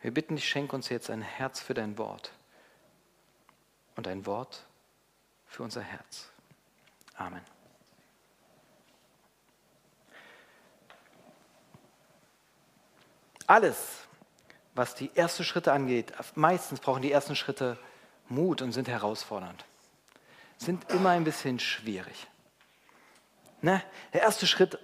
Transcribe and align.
Wir 0.00 0.12
bitten 0.12 0.36
dich, 0.36 0.48
schenk 0.48 0.72
uns 0.72 0.88
jetzt 0.88 1.10
ein 1.10 1.22
Herz 1.22 1.60
für 1.60 1.74
dein 1.74 1.98
Wort 1.98 2.32
und 3.96 4.08
ein 4.08 4.24
Wort 4.24 4.64
für 5.46 5.62
unser 5.62 5.82
Herz. 5.82 6.30
Amen. 7.16 7.42
Alles, 13.46 14.06
was 14.74 14.94
die 14.94 15.10
ersten 15.16 15.44
Schritte 15.44 15.72
angeht, 15.72 16.12
meistens 16.34 16.80
brauchen 16.80 17.02
die 17.02 17.12
ersten 17.12 17.36
Schritte 17.36 17.78
Mut 18.28 18.62
und 18.62 18.72
sind 18.72 18.88
herausfordernd, 18.88 19.64
sind 20.56 20.88
immer 20.90 21.10
ein 21.10 21.24
bisschen 21.24 21.58
schwierig. 21.58 22.28
Ne? 23.60 23.82
Der 24.12 24.22
erste 24.22 24.46
Schritt 24.46 24.78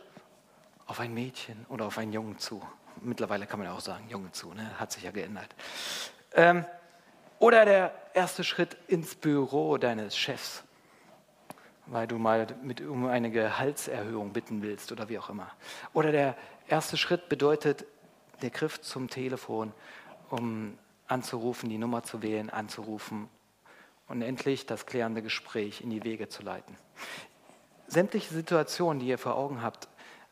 auf 0.86 1.00
ein 1.00 1.14
Mädchen 1.14 1.64
oder 1.68 1.86
auf 1.86 1.96
einen 1.96 2.12
Jungen 2.12 2.38
zu. 2.38 2.60
Mittlerweile 3.02 3.46
kann 3.46 3.58
man 3.58 3.68
ja 3.68 3.74
auch 3.74 3.80
sagen, 3.80 4.08
Junge 4.08 4.32
zu, 4.32 4.52
ne? 4.54 4.78
hat 4.78 4.92
sich 4.92 5.02
ja 5.02 5.10
geändert. 5.10 5.54
Ähm, 6.34 6.64
oder 7.38 7.64
der 7.64 7.92
erste 8.14 8.44
Schritt 8.44 8.76
ins 8.88 9.14
Büro 9.14 9.76
deines 9.76 10.16
Chefs, 10.16 10.64
weil 11.86 12.06
du 12.06 12.18
mal 12.18 12.46
mit, 12.62 12.80
um 12.80 13.06
eine 13.06 13.30
Gehaltserhöhung 13.30 14.32
bitten 14.32 14.62
willst 14.62 14.90
oder 14.90 15.08
wie 15.08 15.18
auch 15.18 15.28
immer. 15.28 15.50
Oder 15.92 16.12
der 16.12 16.36
erste 16.66 16.96
Schritt 16.96 17.28
bedeutet 17.28 17.84
der 18.42 18.50
Griff 18.50 18.80
zum 18.80 19.08
Telefon, 19.08 19.72
um 20.30 20.78
anzurufen, 21.08 21.68
die 21.68 21.78
Nummer 21.78 22.02
zu 22.02 22.22
wählen, 22.22 22.50
anzurufen 22.50 23.28
und 24.08 24.22
endlich 24.22 24.66
das 24.66 24.86
klärende 24.86 25.22
Gespräch 25.22 25.80
in 25.80 25.90
die 25.90 26.04
Wege 26.04 26.28
zu 26.28 26.42
leiten. 26.42 26.76
Sämtliche 27.86 28.32
Situationen, 28.32 28.98
die 28.98 29.06
ihr 29.06 29.18
vor 29.18 29.36
Augen 29.36 29.62
habt, 29.62 29.88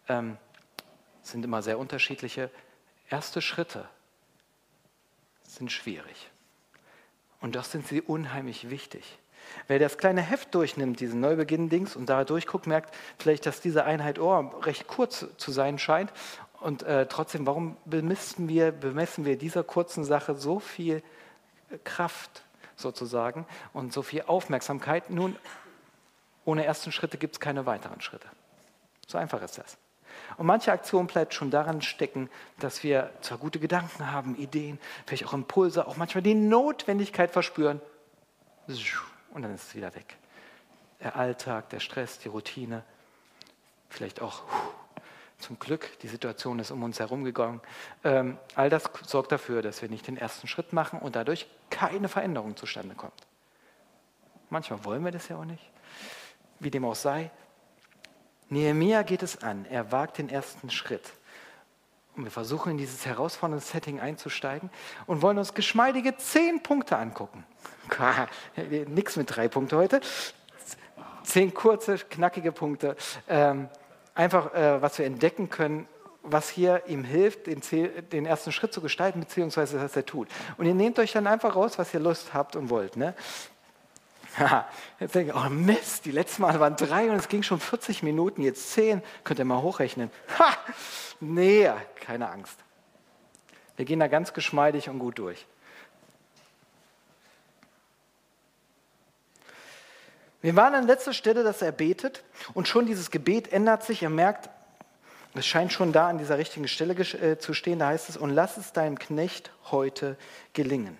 ähm, 0.08 0.36
sind 1.26 1.44
immer 1.44 1.62
sehr 1.62 1.78
unterschiedliche. 1.78 2.50
Erste 3.10 3.42
Schritte 3.42 3.88
sind 5.42 5.72
schwierig. 5.72 6.30
Und 7.40 7.56
doch 7.56 7.64
sind 7.64 7.86
sie 7.86 8.00
unheimlich 8.00 8.70
wichtig. 8.70 9.18
Wer 9.66 9.78
das 9.78 9.98
kleine 9.98 10.22
Heft 10.22 10.54
durchnimmt, 10.54 11.00
diesen 11.00 11.20
Neubeginn-Dings, 11.20 11.96
und 11.96 12.08
da 12.08 12.24
durchguckt, 12.24 12.66
merkt 12.66 12.94
vielleicht, 13.18 13.44
dass 13.46 13.60
diese 13.60 13.84
Einheit 13.84 14.18
oh, 14.18 14.38
recht 14.62 14.86
kurz 14.86 15.26
zu 15.36 15.52
sein 15.52 15.78
scheint. 15.78 16.12
Und 16.60 16.82
äh, 16.82 17.06
trotzdem, 17.06 17.46
warum 17.46 17.76
bemessen 17.84 18.48
wir, 18.48 18.72
bemessen 18.72 19.24
wir 19.26 19.36
dieser 19.36 19.62
kurzen 19.62 20.04
Sache 20.04 20.34
so 20.34 20.60
viel 20.60 21.02
Kraft 21.84 22.42
sozusagen 22.76 23.46
und 23.74 23.92
so 23.92 24.02
viel 24.02 24.22
Aufmerksamkeit? 24.22 25.10
Nun, 25.10 25.36
ohne 26.46 26.64
ersten 26.64 26.92
Schritte 26.92 27.18
gibt 27.18 27.34
es 27.34 27.40
keine 27.40 27.66
weiteren 27.66 28.00
Schritte. 28.00 28.28
So 29.06 29.18
einfach 29.18 29.42
ist 29.42 29.58
das. 29.58 29.76
Und 30.36 30.46
manche 30.46 30.72
Aktion 30.72 31.06
bleibt 31.06 31.34
schon 31.34 31.50
daran 31.50 31.82
stecken, 31.82 32.28
dass 32.58 32.82
wir 32.82 33.10
zwar 33.20 33.38
gute 33.38 33.60
Gedanken 33.60 34.10
haben, 34.10 34.36
Ideen, 34.36 34.78
vielleicht 35.06 35.26
auch 35.26 35.32
Impulse, 35.32 35.86
auch 35.86 35.96
manchmal 35.96 36.22
die 36.22 36.34
Notwendigkeit 36.34 37.30
verspüren. 37.30 37.80
Und 38.66 39.42
dann 39.42 39.54
ist 39.54 39.68
es 39.68 39.74
wieder 39.74 39.94
weg. 39.94 40.16
Der 41.00 41.16
Alltag, 41.16 41.68
der 41.70 41.80
Stress, 41.80 42.18
die 42.18 42.28
Routine, 42.28 42.82
vielleicht 43.88 44.20
auch 44.22 44.42
zum 45.38 45.58
Glück, 45.58 45.98
die 46.00 46.08
Situation 46.08 46.58
ist 46.58 46.70
um 46.70 46.82
uns 46.82 46.98
herum 46.98 47.24
gegangen. 47.24 47.60
Ähm, 48.02 48.38
all 48.54 48.70
das 48.70 48.88
sorgt 49.06 49.32
dafür, 49.32 49.60
dass 49.60 49.82
wir 49.82 49.88
nicht 49.88 50.06
den 50.06 50.16
ersten 50.16 50.48
Schritt 50.48 50.72
machen 50.72 50.98
und 50.98 51.16
dadurch 51.16 51.46
keine 51.70 52.08
Veränderung 52.08 52.56
zustande 52.56 52.94
kommt. 52.94 53.26
Manchmal 54.48 54.84
wollen 54.84 55.04
wir 55.04 55.12
das 55.12 55.28
ja 55.28 55.36
auch 55.36 55.44
nicht. 55.44 55.70
Wie 56.60 56.70
dem 56.70 56.84
auch 56.84 56.94
sei, 56.94 57.30
Nehemiah 58.48 59.02
geht 59.02 59.22
es 59.22 59.42
an. 59.42 59.66
Er 59.70 59.92
wagt 59.92 60.18
den 60.18 60.28
ersten 60.28 60.70
Schritt. 60.70 61.12
Und 62.16 62.24
wir 62.24 62.30
versuchen 62.30 62.72
in 62.72 62.78
dieses 62.78 63.06
herausfordernde 63.06 63.64
Setting 63.64 63.98
einzusteigen 63.98 64.70
und 65.06 65.22
wollen 65.22 65.38
uns 65.38 65.54
geschmeidige 65.54 66.16
zehn 66.16 66.62
Punkte 66.62 66.96
angucken. 66.96 67.44
Nichts 68.86 69.16
mit 69.16 69.34
drei 69.34 69.48
Punkten 69.48 69.76
heute. 69.76 70.00
Zehn 71.24 71.52
kurze, 71.52 71.98
knackige 71.98 72.52
Punkte. 72.52 72.96
Ähm, 73.28 73.68
einfach, 74.14 74.54
äh, 74.54 74.80
was 74.80 74.98
wir 74.98 75.06
entdecken 75.06 75.50
können, 75.50 75.88
was 76.22 76.48
hier 76.48 76.82
ihm 76.86 77.04
hilft, 77.04 77.46
den, 77.46 77.60
den, 78.10 78.26
ersten 78.26 78.52
Schritt 78.52 78.72
zu 78.72 78.80
gestalten, 78.80 79.20
beziehungsweise 79.20 79.80
was 79.80 79.94
er 79.94 80.06
tut. 80.06 80.28
Und 80.56 80.66
ihr 80.66 80.74
nehmt 80.74 80.98
euch 80.98 81.12
dann 81.12 81.26
einfach 81.26 81.54
raus, 81.54 81.78
was 81.78 81.92
ihr 81.92 82.00
Lust 82.00 82.32
habt 82.32 82.56
und 82.56 82.70
wollt. 82.70 82.96
Ne? 82.96 83.14
Jetzt 85.00 85.14
denke 85.14 85.32
ich, 85.32 85.36
oh 85.36 85.48
Mist, 85.48 86.04
die 86.04 86.10
letzten 86.10 86.42
Mal 86.42 86.58
waren 86.60 86.76
drei 86.76 87.10
und 87.10 87.16
es 87.16 87.28
ging 87.28 87.42
schon 87.42 87.60
40 87.60 88.02
Minuten, 88.02 88.42
jetzt 88.42 88.72
zehn. 88.72 89.02
Könnt 89.22 89.38
ihr 89.38 89.44
mal 89.44 89.62
hochrechnen. 89.62 90.10
Ha! 90.38 90.56
Nee, 91.20 91.70
keine 91.96 92.30
Angst. 92.30 92.58
Wir 93.76 93.84
gehen 93.84 94.00
da 94.00 94.08
ganz 94.08 94.32
geschmeidig 94.32 94.88
und 94.88 94.98
gut 94.98 95.18
durch. 95.18 95.46
Wir 100.42 100.56
waren 100.56 100.74
an 100.74 100.86
letzter 100.86 101.14
Stelle, 101.14 101.42
dass 101.42 101.62
er 101.62 101.72
betet 101.72 102.22
und 102.52 102.68
schon 102.68 102.86
dieses 102.86 103.10
Gebet 103.10 103.52
ändert 103.52 103.82
sich. 103.82 104.02
Er 104.02 104.10
merkt, 104.10 104.50
es 105.32 105.46
scheint 105.46 105.72
schon 105.72 105.92
da 105.92 106.08
an 106.08 106.18
dieser 106.18 106.38
richtigen 106.38 106.68
Stelle 106.68 106.94
äh, 106.94 107.38
zu 107.38 107.54
stehen. 107.54 107.78
Da 107.78 107.88
heißt 107.88 108.10
es, 108.10 108.16
und 108.16 108.30
lass 108.30 108.56
es 108.56 108.72
deinem 108.72 108.98
Knecht 108.98 109.50
heute 109.70 110.16
gelingen. 110.52 110.98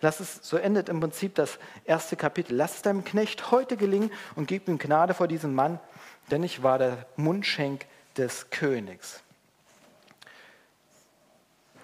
Lass 0.00 0.20
es, 0.20 0.40
so 0.42 0.56
endet 0.56 0.88
im 0.88 1.00
Prinzip 1.00 1.34
das 1.34 1.58
erste 1.84 2.16
Kapitel. 2.16 2.54
Lass 2.54 2.76
es 2.76 2.82
deinem 2.82 3.04
Knecht 3.04 3.50
heute 3.50 3.76
gelingen 3.76 4.10
und 4.34 4.46
gib 4.46 4.68
ihm 4.68 4.78
Gnade 4.78 5.14
vor 5.14 5.28
diesem 5.28 5.54
Mann, 5.54 5.80
denn 6.30 6.42
ich 6.42 6.62
war 6.62 6.78
der 6.78 7.06
Mundschenk 7.16 7.86
des 8.16 8.50
Königs. 8.50 9.22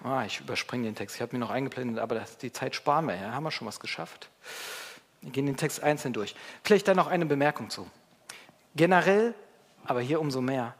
Ah, 0.03 0.23
ich 0.25 0.39
überspringe 0.39 0.85
den 0.85 0.95
Text. 0.95 1.17
Ich 1.17 1.21
habe 1.21 1.35
mir 1.35 1.39
noch 1.39 1.49
eingeblendet, 1.49 1.99
aber 1.99 2.15
das, 2.15 2.37
die 2.37 2.53
Zeit 2.53 2.73
sparen 2.73 3.05
wir. 3.05 3.15
Ja, 3.15 3.33
haben 3.33 3.43
wir 3.43 3.51
schon 3.51 3.67
was 3.67 3.79
geschafft. 3.79 4.29
Wir 5.21 5.31
gehen 5.31 5.45
den 5.45 5.57
Text 5.57 5.83
einzeln 5.83 6.13
durch. 6.13 6.35
Vielleicht 6.63 6.87
dann 6.87 6.95
noch 6.95 7.07
eine 7.07 7.25
Bemerkung 7.25 7.69
zu. 7.69 7.89
Generell, 8.75 9.33
aber 9.83 9.99
hier 9.99 10.21
umso 10.21 10.39
mehr, 10.39 10.75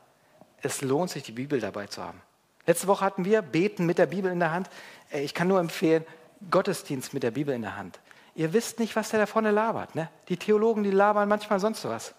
es 0.61 0.81
lohnt 0.81 1.09
sich, 1.09 1.23
die 1.23 1.31
Bibel 1.31 1.59
dabei 1.59 1.87
zu 1.87 2.03
haben. 2.03 2.21
Letzte 2.65 2.87
Woche 2.87 3.03
hatten 3.03 3.25
wir 3.25 3.41
Beten 3.41 3.85
mit 3.85 3.97
der 3.97 4.05
Bibel 4.05 4.31
in 4.31 4.39
der 4.39 4.51
Hand. 4.51 4.69
Ich 5.11 5.33
kann 5.33 5.47
nur 5.47 5.59
empfehlen, 5.59 6.05
Gottesdienst 6.49 7.13
mit 7.13 7.23
der 7.23 7.31
Bibel 7.31 7.53
in 7.53 7.61
der 7.61 7.75
Hand. 7.75 7.99
Ihr 8.35 8.53
wisst 8.53 8.79
nicht, 8.79 8.95
was 8.95 9.09
der 9.09 9.19
da 9.19 9.25
vorne 9.25 9.51
labert. 9.51 9.95
Ne? 9.95 10.09
Die 10.29 10.37
Theologen, 10.37 10.83
die 10.83 10.91
labern 10.91 11.27
manchmal 11.27 11.59
sonst 11.59 11.83
was. 11.85 12.13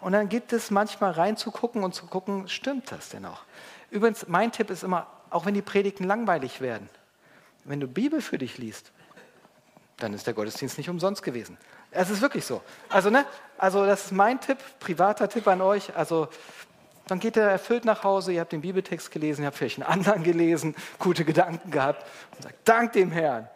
Und 0.00 0.12
dann 0.12 0.28
gibt 0.28 0.52
es 0.52 0.70
manchmal 0.70 1.12
reinzugucken 1.12 1.84
und 1.84 1.94
zu 1.94 2.06
gucken, 2.06 2.48
stimmt 2.48 2.90
das 2.90 3.08
denn 3.08 3.24
auch? 3.24 3.42
Übrigens, 3.90 4.26
mein 4.28 4.50
Tipp 4.52 4.70
ist 4.70 4.82
immer, 4.82 5.06
auch 5.30 5.46
wenn 5.46 5.54
die 5.54 5.62
Predigten 5.62 6.04
langweilig 6.04 6.60
werden, 6.60 6.88
wenn 7.64 7.78
du 7.78 7.86
Bibel 7.86 8.20
für 8.20 8.38
dich 8.38 8.58
liest, 8.58 8.90
dann 9.98 10.12
ist 10.12 10.26
der 10.26 10.34
Gottesdienst 10.34 10.76
nicht 10.78 10.90
umsonst 10.90 11.22
gewesen. 11.22 11.56
Es 11.92 12.10
ist 12.10 12.20
wirklich 12.20 12.44
so. 12.44 12.62
Also, 12.88 13.10
ne? 13.10 13.24
also 13.58 13.86
das 13.86 14.06
ist 14.06 14.12
mein 14.12 14.40
Tipp, 14.40 14.58
privater 14.80 15.28
Tipp 15.28 15.46
an 15.46 15.60
euch. 15.60 15.94
Also 15.94 16.28
dann 17.06 17.20
geht 17.20 17.36
er 17.36 17.48
erfüllt 17.48 17.84
nach 17.84 18.04
Hause, 18.04 18.32
ihr 18.32 18.40
habt 18.40 18.52
den 18.52 18.62
Bibeltext 18.62 19.10
gelesen, 19.10 19.42
ihr 19.42 19.46
habt 19.46 19.58
vielleicht 19.58 19.80
einen 19.80 19.90
anderen 19.90 20.22
gelesen, 20.24 20.74
gute 20.98 21.24
Gedanken 21.24 21.70
gehabt 21.70 22.04
und 22.36 22.42
sagt, 22.42 22.56
dank 22.64 22.92
dem 22.92 23.12
Herrn. 23.12 23.48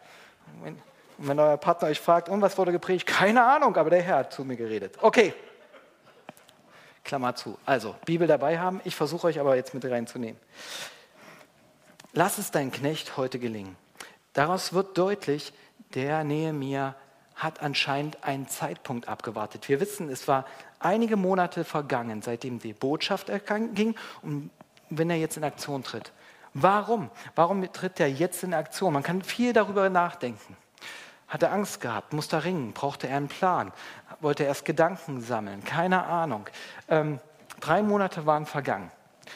Und 0.63 0.79
wenn 1.19 1.39
euer 1.39 1.57
Partner 1.57 1.89
euch 1.89 2.01
fragt, 2.01 2.29
und 2.29 2.43
was 2.43 2.57
wurde 2.59 2.73
gepredigt? 2.73 3.07
Keine 3.07 3.45
Ahnung, 3.45 3.77
aber 3.77 3.91
der 3.91 4.03
Herr 4.03 4.19
hat 4.19 4.33
zu 4.33 4.45
mir 4.45 4.57
geredet. 4.57 4.97
Okay. 5.01 5.35
Klammer 7.05 7.35
zu. 7.35 7.57
Also, 7.65 7.95
Bibel 8.05 8.27
dabei 8.27 8.59
haben. 8.59 8.81
Ich 8.85 8.97
versuche 8.97 9.29
euch 9.29 9.39
aber 9.39 9.57
jetzt 9.57 9.75
mit 9.75 9.85
reinzunehmen. 9.85 10.41
Lass 12.13 12.39
es 12.39 12.51
dein 12.51 12.73
Knecht 12.73 13.17
heute 13.17 13.39
gelingen. 13.39 13.77
Daraus 14.33 14.73
wird 14.73 14.99
deutlich, 14.99 15.53
der 15.95 16.25
Nehemiah 16.25 16.95
hat 17.35 17.63
anscheinend 17.63 18.25
einen 18.25 18.49
Zeitpunkt 18.49 19.09
abgewartet. 19.09 19.69
Wir 19.69 19.81
wissen, 19.81 20.09
es 20.09 20.27
war 20.27 20.47
einige 20.79 21.17
Monate 21.17 21.65
vergangen, 21.65 22.23
seitdem 22.23 22.59
die 22.59 22.73
Botschaft 22.73 23.29
erging 23.29 23.95
und 24.23 24.51
wenn 24.89 25.11
er 25.11 25.17
jetzt 25.17 25.37
in 25.37 25.45
Aktion 25.45 25.83
tritt. 25.83 26.13
Warum? 26.59 27.11
Warum 27.35 27.71
tritt 27.71 28.01
er 28.01 28.11
jetzt 28.11 28.43
in 28.43 28.55
Aktion? 28.55 28.95
Man 28.95 29.03
kann 29.03 29.21
viel 29.21 29.53
darüber 29.53 29.91
nachdenken. 29.91 30.57
Hat 31.29 31.43
er 31.43 31.53
Angst 31.53 31.83
gehabt? 31.83 32.15
Musste 32.15 32.37
er 32.37 32.45
ringen? 32.45 32.73
Brauchte 32.73 33.09
er 33.09 33.19
einen 33.19 33.29
Plan? 33.29 33.73
Wollte 34.21 34.45
er 34.45 34.49
erst 34.49 34.65
Gedanken 34.65 35.21
sammeln? 35.21 35.63
Keine 35.65 36.05
Ahnung. 36.05 36.47
Ähm, 36.89 37.21
drei 37.61 37.83
Monate 37.83 38.25
waren 38.25 38.47
vergangen. 38.47 38.91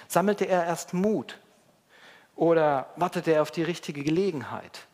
Sammelte 0.09 0.47
er 0.47 0.65
erst 0.65 0.95
Mut? 0.95 1.39
Oder 2.37 2.87
wartete 2.97 3.33
er 3.33 3.43
auf 3.43 3.51
die 3.51 3.65
richtige 3.65 4.03
Gelegenheit? 4.03 4.87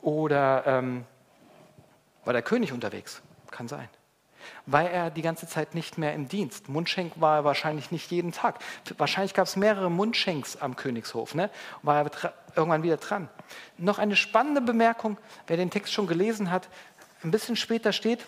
Oder 0.00 0.64
ähm, 0.66 1.04
war 2.24 2.34
der 2.34 2.42
König 2.42 2.72
unterwegs? 2.72 3.20
Kann 3.50 3.66
sein 3.66 3.88
war 4.66 4.88
er 4.88 5.10
die 5.10 5.22
ganze 5.22 5.46
Zeit 5.46 5.74
nicht 5.74 5.98
mehr 5.98 6.14
im 6.14 6.28
Dienst. 6.28 6.68
Mundschenk 6.68 7.12
war 7.20 7.38
er 7.38 7.44
wahrscheinlich 7.44 7.90
nicht 7.90 8.10
jeden 8.10 8.32
Tag. 8.32 8.60
Wahrscheinlich 8.98 9.34
gab 9.34 9.46
es 9.46 9.56
mehrere 9.56 9.90
Mundschenks 9.90 10.56
am 10.56 10.76
Königshof. 10.76 11.34
Ne? 11.34 11.50
War 11.82 12.04
er 12.04 12.34
irgendwann 12.56 12.82
wieder 12.82 12.96
dran. 12.96 13.28
Noch 13.78 13.98
eine 13.98 14.16
spannende 14.16 14.60
Bemerkung, 14.60 15.18
wer 15.46 15.56
den 15.56 15.70
Text 15.70 15.92
schon 15.92 16.06
gelesen 16.06 16.50
hat, 16.50 16.68
ein 17.22 17.30
bisschen 17.30 17.56
später 17.56 17.92
steht, 17.92 18.24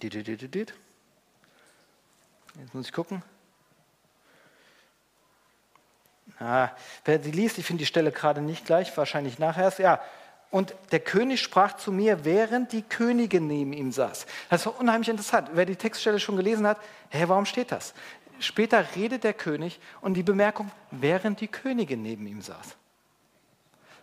jetzt 0.00 0.14
muss 2.72 2.86
ich 2.86 2.92
gucken, 2.92 3.22
Ah, 6.38 6.70
wer 7.04 7.18
die 7.18 7.30
liest, 7.30 7.58
ich 7.58 7.64
finde 7.64 7.82
die 7.82 7.86
Stelle 7.86 8.10
gerade 8.10 8.40
nicht 8.40 8.64
gleich, 8.64 8.96
wahrscheinlich 8.96 9.38
nachher 9.38 9.64
erst. 9.64 9.78
Ja, 9.78 10.00
und 10.54 10.72
der 10.92 11.00
König 11.00 11.42
sprach 11.42 11.78
zu 11.78 11.90
mir, 11.90 12.24
während 12.24 12.70
die 12.70 12.82
Königin 12.82 13.48
neben 13.48 13.72
ihm 13.72 13.90
saß. 13.90 14.24
Das 14.50 14.64
war 14.66 14.78
unheimlich 14.78 15.08
interessant. 15.08 15.50
Wer 15.54 15.66
die 15.66 15.74
Textstelle 15.74 16.20
schon 16.20 16.36
gelesen 16.36 16.64
hat, 16.64 16.78
hä, 17.10 17.24
warum 17.26 17.44
steht 17.44 17.72
das? 17.72 17.92
Später 18.38 18.86
redet 18.94 19.24
der 19.24 19.32
König 19.32 19.80
und 20.00 20.14
die 20.14 20.22
Bemerkung, 20.22 20.70
während 20.92 21.40
die 21.40 21.48
Königin 21.48 22.02
neben 22.02 22.24
ihm 22.28 22.40
saß. 22.40 22.76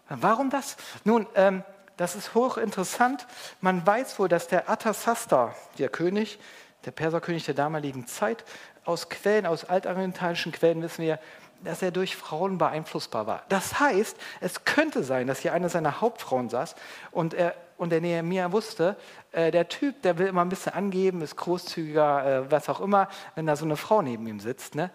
Warum 0.09 0.49
das? 0.49 0.75
Nun, 1.05 1.25
ähm, 1.35 1.63
das 1.95 2.17
ist 2.17 2.35
hochinteressant. 2.35 3.27
Man 3.61 3.87
weiß 3.87 4.19
wohl, 4.19 4.27
dass 4.27 4.49
der 4.49 4.69
Atasasta, 4.69 5.55
der 5.77 5.87
König, 5.87 6.37
der 6.83 6.91
Perserkönig 6.91 7.45
der 7.45 7.53
damaligen 7.53 8.07
Zeit, 8.07 8.43
aus 8.83 9.07
Quellen, 9.07 9.45
aus 9.45 9.63
altargentalischen 9.63 10.51
Quellen 10.51 10.81
wissen 10.81 11.03
wir, 11.03 11.17
dass 11.63 11.81
er 11.81 11.91
durch 11.91 12.15
Frauen 12.15 12.57
beeinflussbar 12.57 13.27
war. 13.27 13.43
Das 13.49 13.79
heißt, 13.79 14.17
es 14.39 14.63
könnte 14.65 15.03
sein, 15.03 15.27
dass 15.27 15.39
hier 15.39 15.53
eine 15.53 15.69
seiner 15.69 16.01
Hauptfrauen 16.01 16.49
saß 16.49 16.75
und, 17.11 17.33
er, 17.33 17.55
und 17.77 17.91
der 17.91 18.01
Nehemiah 18.01 18.51
wusste, 18.51 18.95
äh, 19.31 19.51
der 19.51 19.69
Typ, 19.69 20.01
der 20.01 20.17
will 20.17 20.27
immer 20.27 20.41
ein 20.41 20.49
bisschen 20.49 20.73
angeben, 20.73 21.21
ist 21.21 21.35
großzügiger, 21.35 22.25
äh, 22.25 22.51
was 22.51 22.69
auch 22.69 22.81
immer, 22.81 23.07
wenn 23.35 23.45
da 23.45 23.55
so 23.55 23.65
eine 23.65 23.77
Frau 23.77 24.01
neben 24.01 24.25
ihm 24.27 24.39
sitzt, 24.39 24.75
ne? 24.75 24.91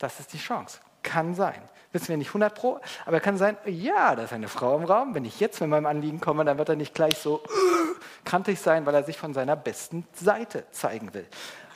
das 0.00 0.18
ist 0.18 0.32
die 0.32 0.38
Chance. 0.38 0.80
Kann 1.02 1.34
sein. 1.34 1.62
Wissen 1.92 2.08
wir 2.08 2.16
nicht 2.16 2.28
100 2.28 2.54
Pro, 2.54 2.78
aber 3.04 3.20
kann 3.20 3.36
sein, 3.36 3.56
ja, 3.66 4.14
da 4.14 4.22
ist 4.22 4.32
eine 4.32 4.48
Frau 4.48 4.76
im 4.76 4.84
Raum. 4.84 5.14
Wenn 5.14 5.24
ich 5.24 5.40
jetzt 5.40 5.60
mit 5.60 5.70
meinem 5.70 5.86
Anliegen 5.86 6.20
komme, 6.20 6.44
dann 6.44 6.56
wird 6.56 6.68
er 6.68 6.76
nicht 6.76 6.94
gleich 6.94 7.18
so 7.18 7.42
uh, 7.42 7.94
kantig 8.24 8.60
sein, 8.60 8.86
weil 8.86 8.94
er 8.94 9.02
sich 9.02 9.18
von 9.18 9.34
seiner 9.34 9.56
besten 9.56 10.06
Seite 10.12 10.64
zeigen 10.70 11.12
will. 11.14 11.26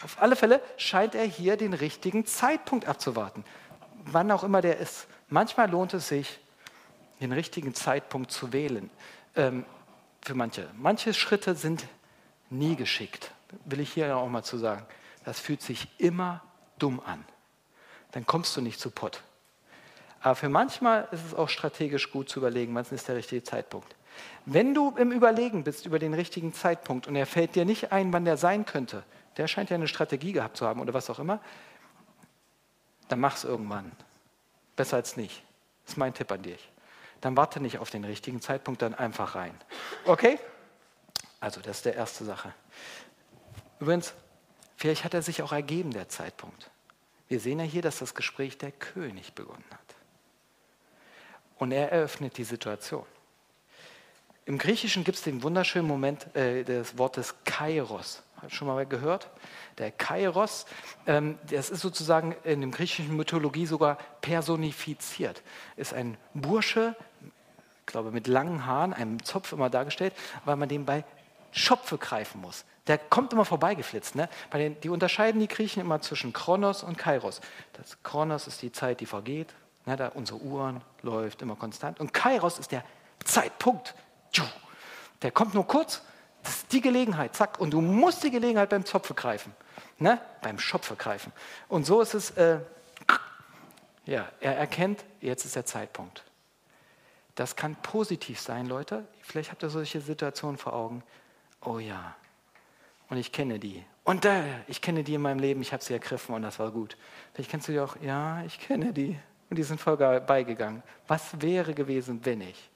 Auf 0.04 0.20
alle 0.20 0.36
Fälle 0.36 0.60
scheint 0.76 1.14
er 1.14 1.24
hier 1.24 1.56
den 1.56 1.74
richtigen 1.74 2.26
Zeitpunkt 2.26 2.86
abzuwarten 2.86 3.44
wann 4.06 4.30
auch 4.30 4.44
immer 4.44 4.60
der 4.60 4.78
ist. 4.78 5.06
Manchmal 5.28 5.70
lohnt 5.70 5.94
es 5.94 6.08
sich, 6.08 6.38
den 7.20 7.32
richtigen 7.32 7.74
Zeitpunkt 7.74 8.30
zu 8.30 8.52
wählen. 8.52 8.90
Ähm, 9.36 9.64
für 10.22 10.34
manche. 10.34 10.68
Manche 10.76 11.12
Schritte 11.12 11.54
sind 11.54 11.86
nie 12.50 12.76
geschickt, 12.76 13.30
will 13.64 13.80
ich 13.80 13.92
hier 13.92 14.16
auch 14.16 14.28
mal 14.28 14.42
zu 14.42 14.56
sagen. 14.56 14.86
Das 15.24 15.40
fühlt 15.40 15.62
sich 15.62 15.88
immer 15.98 16.42
dumm 16.78 17.00
an. 17.04 17.24
Dann 18.12 18.26
kommst 18.26 18.56
du 18.56 18.60
nicht 18.60 18.80
zu 18.80 18.90
Pott. 18.90 19.22
Aber 20.20 20.34
für 20.34 20.48
manchmal 20.48 21.08
ist 21.12 21.24
es 21.26 21.34
auch 21.34 21.48
strategisch 21.48 22.10
gut 22.10 22.30
zu 22.30 22.38
überlegen, 22.38 22.74
wann 22.74 22.86
ist 22.90 23.08
der 23.08 23.16
richtige 23.16 23.42
Zeitpunkt. 23.42 23.94
Wenn 24.46 24.74
du 24.74 24.94
im 24.96 25.12
Überlegen 25.12 25.64
bist 25.64 25.86
über 25.86 25.98
den 25.98 26.14
richtigen 26.14 26.54
Zeitpunkt 26.54 27.06
und 27.06 27.16
er 27.16 27.26
fällt 27.26 27.54
dir 27.54 27.64
nicht 27.64 27.92
ein, 27.92 28.12
wann 28.12 28.24
der 28.24 28.36
sein 28.36 28.64
könnte, 28.64 29.02
der 29.36 29.48
scheint 29.48 29.70
ja 29.70 29.74
eine 29.74 29.88
Strategie 29.88 30.32
gehabt 30.32 30.56
zu 30.56 30.66
haben 30.66 30.80
oder 30.80 30.94
was 30.94 31.10
auch 31.10 31.18
immer, 31.18 31.40
dann 33.14 33.20
mach 33.20 33.36
es 33.36 33.44
irgendwann. 33.44 33.92
Besser 34.74 34.96
als 34.96 35.16
nicht. 35.16 35.44
Das 35.84 35.92
ist 35.92 35.98
mein 35.98 36.14
Tipp 36.14 36.32
an 36.32 36.42
dich. 36.42 36.68
Dann 37.20 37.36
warte 37.36 37.60
nicht 37.60 37.78
auf 37.78 37.88
den 37.88 38.02
richtigen 38.02 38.40
Zeitpunkt, 38.40 38.82
dann 38.82 38.92
einfach 38.92 39.36
rein. 39.36 39.54
Okay? 40.04 40.36
Also, 41.38 41.60
das 41.60 41.76
ist 41.76 41.84
die 41.84 41.90
erste 41.90 42.24
Sache. 42.24 42.52
Übrigens, 43.78 44.14
vielleicht 44.76 45.04
hat 45.04 45.14
er 45.14 45.22
sich 45.22 45.42
auch 45.42 45.52
ergeben, 45.52 45.92
der 45.92 46.08
Zeitpunkt. 46.08 46.72
Wir 47.28 47.38
sehen 47.38 47.60
ja 47.60 47.64
hier, 47.64 47.82
dass 47.82 48.00
das 48.00 48.16
Gespräch 48.16 48.58
der 48.58 48.72
König 48.72 49.32
begonnen 49.34 49.64
hat. 49.70 49.94
Und 51.58 51.70
er 51.70 51.92
eröffnet 51.92 52.36
die 52.36 52.42
Situation. 52.42 53.06
Im 54.44 54.58
Griechischen 54.58 55.04
gibt 55.04 55.18
es 55.18 55.22
den 55.22 55.44
wunderschönen 55.44 55.86
Moment 55.86 56.34
äh, 56.34 56.64
des 56.64 56.98
Wortes 56.98 57.32
Kairos. 57.44 58.24
Schon 58.48 58.68
mal 58.68 58.86
gehört? 58.86 59.28
Der 59.78 59.90
Kairos, 59.90 60.66
ähm, 61.06 61.38
das 61.50 61.70
ist 61.70 61.80
sozusagen 61.80 62.34
in 62.44 62.60
der 62.60 62.70
griechischen 62.70 63.16
Mythologie 63.16 63.66
sogar 63.66 63.98
personifiziert. 64.20 65.42
Ist 65.76 65.94
ein 65.94 66.16
Bursche, 66.34 66.94
ich 67.80 67.86
glaube 67.86 68.10
mit 68.10 68.26
langen 68.26 68.66
Haaren, 68.66 68.92
einem 68.92 69.22
Zopf 69.24 69.52
immer 69.52 69.70
dargestellt, 69.70 70.14
weil 70.44 70.56
man 70.56 70.68
den 70.68 70.84
bei 70.84 71.04
Schopfe 71.52 71.98
greifen 71.98 72.40
muss. 72.40 72.64
Der 72.86 72.98
kommt 72.98 73.32
immer 73.32 73.44
vorbeigeflitzt. 73.44 74.14
Ne? 74.14 74.28
Bei 74.50 74.58
den, 74.58 74.80
die 74.80 74.88
unterscheiden 74.88 75.40
die 75.40 75.48
Griechen 75.48 75.80
immer 75.80 76.00
zwischen 76.00 76.32
Kronos 76.32 76.82
und 76.82 76.98
Kairos. 76.98 77.40
Das 77.74 78.02
Kronos 78.02 78.46
ist 78.46 78.60
die 78.60 78.72
Zeit, 78.72 79.00
die 79.00 79.06
vergeht. 79.06 79.54
Ne? 79.86 79.96
Da 79.96 80.08
unsere 80.08 80.40
Uhren 80.40 80.82
läuft 81.02 81.42
immer 81.42 81.56
konstant. 81.56 82.00
Und 82.00 82.12
Kairos 82.12 82.58
ist 82.58 82.72
der 82.72 82.84
Zeitpunkt. 83.24 83.94
Der 85.22 85.30
kommt 85.30 85.54
nur 85.54 85.66
kurz 85.66 86.02
das 86.44 86.56
ist 86.56 86.72
die 86.72 86.80
Gelegenheit, 86.80 87.34
zack. 87.34 87.58
Und 87.58 87.70
du 87.70 87.80
musst 87.80 88.22
die 88.22 88.30
Gelegenheit 88.30 88.70
beim 88.70 88.84
Zopfe 88.84 89.14
greifen. 89.14 89.52
Ne? 89.98 90.20
Beim 90.42 90.58
Schopfe 90.58 90.94
greifen. 90.94 91.32
Und 91.68 91.84
so 91.84 92.00
ist 92.00 92.14
es, 92.14 92.30
äh, 92.32 92.60
ja, 94.06 94.28
er 94.40 94.56
erkennt, 94.56 95.04
jetzt 95.20 95.44
ist 95.44 95.56
der 95.56 95.64
Zeitpunkt. 95.64 96.22
Das 97.34 97.56
kann 97.56 97.74
positiv 97.76 98.38
sein, 98.38 98.66
Leute. 98.66 99.04
Vielleicht 99.22 99.50
habt 99.50 99.62
ihr 99.62 99.70
solche 99.70 100.00
Situationen 100.00 100.58
vor 100.58 100.72
Augen. 100.72 101.02
Oh 101.62 101.78
ja, 101.78 102.14
und 103.08 103.16
ich 103.16 103.32
kenne 103.32 103.58
die. 103.58 103.84
Und 104.04 104.24
äh, 104.24 104.42
ich 104.66 104.80
kenne 104.80 105.02
die 105.02 105.14
in 105.14 105.22
meinem 105.22 105.38
Leben, 105.38 105.62
ich 105.62 105.72
habe 105.72 105.82
sie 105.82 105.94
ergriffen 105.94 106.34
und 106.34 106.42
das 106.42 106.58
war 106.58 106.70
gut. 106.70 106.96
Vielleicht 107.32 107.50
kennst 107.50 107.68
du 107.68 107.72
die 107.72 107.80
auch, 107.80 107.96
ja, 108.02 108.42
ich 108.44 108.58
kenne 108.60 108.92
die. 108.92 109.18
Und 109.50 109.56
die 109.56 109.62
sind 109.62 109.80
voll 109.80 109.96
beigegangen. 109.96 110.82
Was 111.06 111.40
wäre 111.40 111.74
gewesen, 111.74 112.20
wenn 112.24 112.40
ich? 112.40 112.70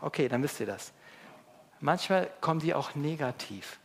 Okay, 0.00 0.28
dann 0.28 0.42
wisst 0.42 0.60
ihr 0.60 0.66
das. 0.66 0.92
Manchmal 1.80 2.30
kommen 2.40 2.60
die 2.60 2.74
auch 2.74 2.94
negativ. 2.94 3.78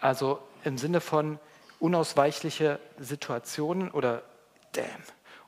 Also 0.00 0.40
im 0.64 0.78
Sinne 0.78 1.00
von 1.00 1.38
unausweichliche 1.80 2.78
Situationen 2.98 3.90
oder 3.90 4.22
damn, 4.72 4.86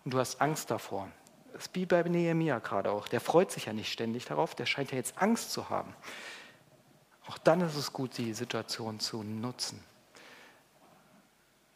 und 0.04 0.14
du 0.14 0.18
hast 0.18 0.40
Angst 0.40 0.70
davor. 0.70 1.08
Das 1.52 1.66
ist 1.66 1.74
wie 1.74 1.86
bei 1.86 2.02
Nehemiah 2.02 2.60
gerade 2.60 2.90
auch. 2.90 3.08
Der 3.08 3.20
freut 3.20 3.50
sich 3.50 3.66
ja 3.66 3.72
nicht 3.72 3.92
ständig 3.92 4.24
darauf, 4.26 4.54
der 4.54 4.66
scheint 4.66 4.90
ja 4.90 4.96
jetzt 4.96 5.20
Angst 5.20 5.52
zu 5.52 5.70
haben. 5.70 5.94
Auch 7.26 7.38
dann 7.38 7.60
ist 7.60 7.76
es 7.76 7.92
gut, 7.92 8.16
die 8.16 8.32
Situation 8.32 9.00
zu 9.00 9.22
nutzen. 9.22 9.82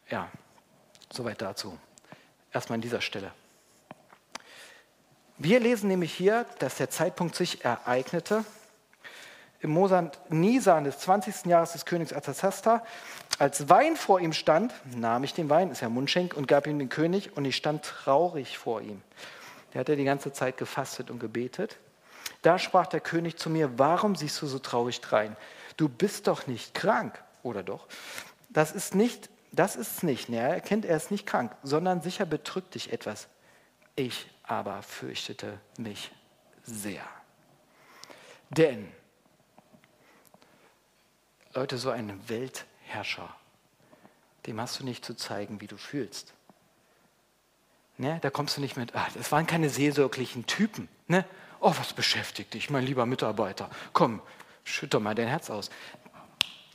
Ja, 0.09 0.31
soweit 1.11 1.41
dazu. 1.41 1.77
Erstmal 2.51 2.75
an 2.75 2.81
dieser 2.81 3.01
Stelle. 3.01 3.31
Wir 5.37 5.59
lesen 5.59 5.89
nämlich 5.89 6.13
hier, 6.13 6.45
dass 6.59 6.77
der 6.77 6.89
Zeitpunkt 6.89 7.35
sich 7.35 7.65
ereignete, 7.65 8.45
im 9.63 9.71
Monat 9.71 10.19
Nisan 10.29 10.83
des 10.83 10.99
20. 10.99 11.45
Jahres 11.45 11.71
des 11.71 11.85
Königs 11.85 12.11
Artasasta, 12.11 12.83
als 13.39 13.69
Wein 13.69 13.95
vor 13.95 14.19
ihm 14.19 14.33
stand, 14.33 14.73
nahm 14.93 15.23
ich 15.23 15.33
den 15.33 15.49
Wein, 15.49 15.71
ist 15.71 15.81
ja 15.81 15.89
Mundschenk, 15.89 16.35
und 16.35 16.47
gab 16.47 16.67
ihm 16.67 16.77
den 16.77 16.89
König, 16.89 17.35
und 17.37 17.45
ich 17.45 17.55
stand 17.55 17.83
traurig 17.83 18.57
vor 18.57 18.81
ihm. 18.81 19.01
Der 19.73 19.79
hat 19.79 19.89
ja 19.89 19.95
die 19.95 20.03
ganze 20.03 20.33
Zeit 20.33 20.57
gefastet 20.57 21.09
und 21.09 21.19
gebetet. 21.19 21.77
Da 22.41 22.59
sprach 22.59 22.87
der 22.87 22.99
König 22.99 23.37
zu 23.37 23.49
mir, 23.49 23.79
warum 23.79 24.15
siehst 24.17 24.41
du 24.41 24.47
so 24.47 24.59
traurig 24.59 24.99
drein? 24.99 25.37
Du 25.77 25.87
bist 25.87 26.27
doch 26.27 26.45
nicht 26.45 26.73
krank, 26.73 27.23
oder 27.41 27.63
doch? 27.63 27.87
Das 28.49 28.73
ist 28.73 28.93
nicht, 28.93 29.29
das 29.53 29.77
ist 29.77 30.03
nicht, 30.03 30.27
ne, 30.27 30.39
er 30.39 30.49
erkennt, 30.49 30.83
er 30.83 30.97
ist 30.97 31.09
nicht 31.09 31.25
krank, 31.25 31.55
sondern 31.63 32.01
sicher 32.01 32.25
bedrückt 32.25 32.75
dich 32.75 32.91
etwas. 32.91 33.29
Ich 33.95 34.29
aber 34.43 34.81
fürchtete 34.81 35.59
mich 35.77 36.11
sehr. 36.63 37.03
Denn 38.49 38.91
Leute, 41.55 41.77
so 41.77 41.91
ein 41.91 42.19
Weltherrscher, 42.27 43.29
dem 44.47 44.59
hast 44.59 44.79
du 44.79 44.83
nicht 44.83 45.05
zu 45.05 45.13
zeigen, 45.13 45.61
wie 45.61 45.67
du 45.67 45.77
fühlst. 45.77 46.33
Ne? 47.97 48.19
Da 48.21 48.31
kommst 48.31 48.57
du 48.57 48.61
nicht 48.61 48.75
mit, 48.75 48.95
ah, 48.95 49.07
das 49.13 49.31
waren 49.31 49.45
keine 49.45 49.69
seelsorglichen 49.69 50.47
Typen. 50.47 50.89
Ne? 51.07 51.25
Oh, 51.59 51.73
was 51.77 51.93
beschäftigt 51.93 52.55
dich, 52.55 52.71
mein 52.71 52.85
lieber 52.85 53.05
Mitarbeiter? 53.05 53.69
Komm, 53.93 54.21
schütter 54.63 54.99
mal 54.99 55.13
dein 55.13 55.27
Herz 55.27 55.51
aus. 55.51 55.69